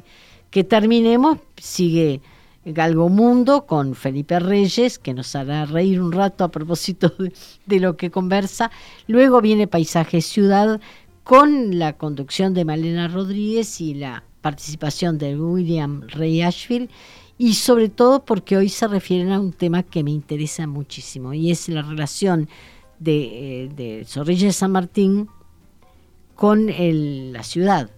terminemos, 0.63 1.39
sigue 1.57 2.21
Galgo 2.65 3.09
Mundo 3.09 3.65
con 3.65 3.95
Felipe 3.95 4.39
Reyes, 4.39 4.99
que 4.99 5.13
nos 5.13 5.35
hará 5.35 5.65
reír 5.65 6.01
un 6.01 6.11
rato 6.11 6.43
a 6.43 6.51
propósito 6.51 7.09
de, 7.19 7.33
de 7.65 7.79
lo 7.79 7.97
que 7.97 8.11
conversa. 8.11 8.71
Luego 9.07 9.41
viene 9.41 9.67
Paisaje 9.67 10.21
Ciudad 10.21 10.79
con 11.23 11.77
la 11.77 11.93
conducción 11.93 12.53
de 12.53 12.65
Malena 12.65 13.07
Rodríguez 13.07 13.79
y 13.81 13.93
la 13.93 14.23
participación 14.41 15.17
de 15.17 15.39
William 15.39 16.01
Ray 16.07 16.41
Ashfield 16.41 16.89
y 17.37 17.53
sobre 17.53 17.89
todo 17.89 18.25
porque 18.25 18.57
hoy 18.57 18.69
se 18.69 18.87
refieren 18.87 19.31
a 19.31 19.39
un 19.39 19.53
tema 19.53 19.83
que 19.83 20.03
me 20.03 20.11
interesa 20.11 20.67
muchísimo 20.67 21.33
y 21.33 21.51
es 21.51 21.69
la 21.69 21.81
relación 21.81 22.49
de, 22.99 23.63
eh, 23.63 23.69
de 23.69 24.05
Zorrilla 24.05 24.47
de 24.47 24.53
San 24.53 24.71
Martín 24.71 25.29
con 26.35 26.67
la 26.67 27.43
ciudad. 27.43 27.89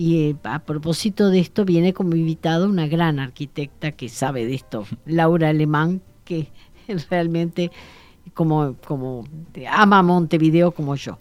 Y 0.00 0.30
eh, 0.30 0.36
a 0.44 0.60
propósito 0.60 1.28
de 1.28 1.40
esto 1.40 1.66
viene 1.66 1.92
como 1.92 2.16
invitada 2.16 2.66
una 2.66 2.86
gran 2.86 3.18
arquitecta 3.18 3.92
que 3.92 4.08
sabe 4.08 4.46
de 4.46 4.54
esto, 4.54 4.86
Laura 5.04 5.50
Alemán, 5.50 6.00
que 6.24 6.48
realmente 7.10 7.70
como, 8.32 8.76
como 8.86 9.26
ama 9.70 10.02
Montevideo 10.02 10.70
como 10.70 10.96
yo. 10.96 11.18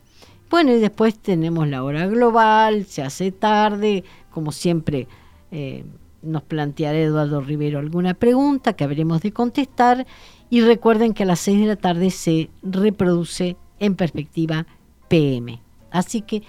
Bueno, 0.49 0.71
y 0.71 0.79
después 0.79 1.19
tenemos 1.19 1.67
la 1.67 1.83
hora 1.83 2.07
global, 2.07 2.85
se 2.85 3.01
hace 3.01 3.33
tarde, 3.33 4.05
como 4.31 4.53
siempre 4.53 5.09
eh, 5.51 5.83
nos 6.21 6.43
planteará 6.43 6.99
Eduardo 6.99 7.41
Rivero 7.41 7.79
alguna 7.79 8.13
pregunta 8.13 8.71
que 8.71 8.85
habremos 8.85 9.21
de 9.21 9.33
contestar. 9.33 10.07
Y 10.49 10.61
recuerden 10.61 11.13
que 11.13 11.23
a 11.23 11.25
las 11.25 11.41
6 11.41 11.59
de 11.59 11.67
la 11.67 11.75
tarde 11.75 12.11
se 12.11 12.49
reproduce 12.63 13.57
en 13.79 13.95
perspectiva 13.95 14.65
PM. 15.09 15.61
Así 15.91 16.21
que 16.21 16.43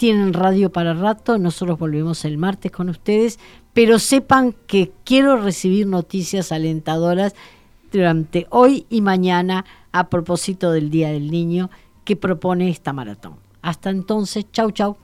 tienen 0.00 0.32
radio 0.32 0.72
para 0.72 0.94
rato, 0.94 1.36
nosotros 1.36 1.78
volvemos 1.78 2.24
el 2.24 2.38
martes 2.38 2.72
con 2.72 2.88
ustedes, 2.88 3.38
pero 3.74 3.98
sepan 3.98 4.54
que 4.66 4.92
quiero 5.04 5.36
recibir 5.36 5.86
noticias 5.86 6.52
alentadoras 6.52 7.34
durante 7.92 8.46
hoy 8.48 8.86
y 8.88 9.02
mañana 9.02 9.66
a 9.92 10.08
propósito 10.08 10.72
del 10.72 10.88
Día 10.88 11.10
del 11.10 11.30
Niño 11.30 11.68
que 12.06 12.16
propone 12.16 12.70
esta 12.70 12.94
maratón. 12.94 13.34
Hasta 13.60 13.90
entonces, 13.90 14.46
chau 14.50 14.70
chau. 14.70 14.96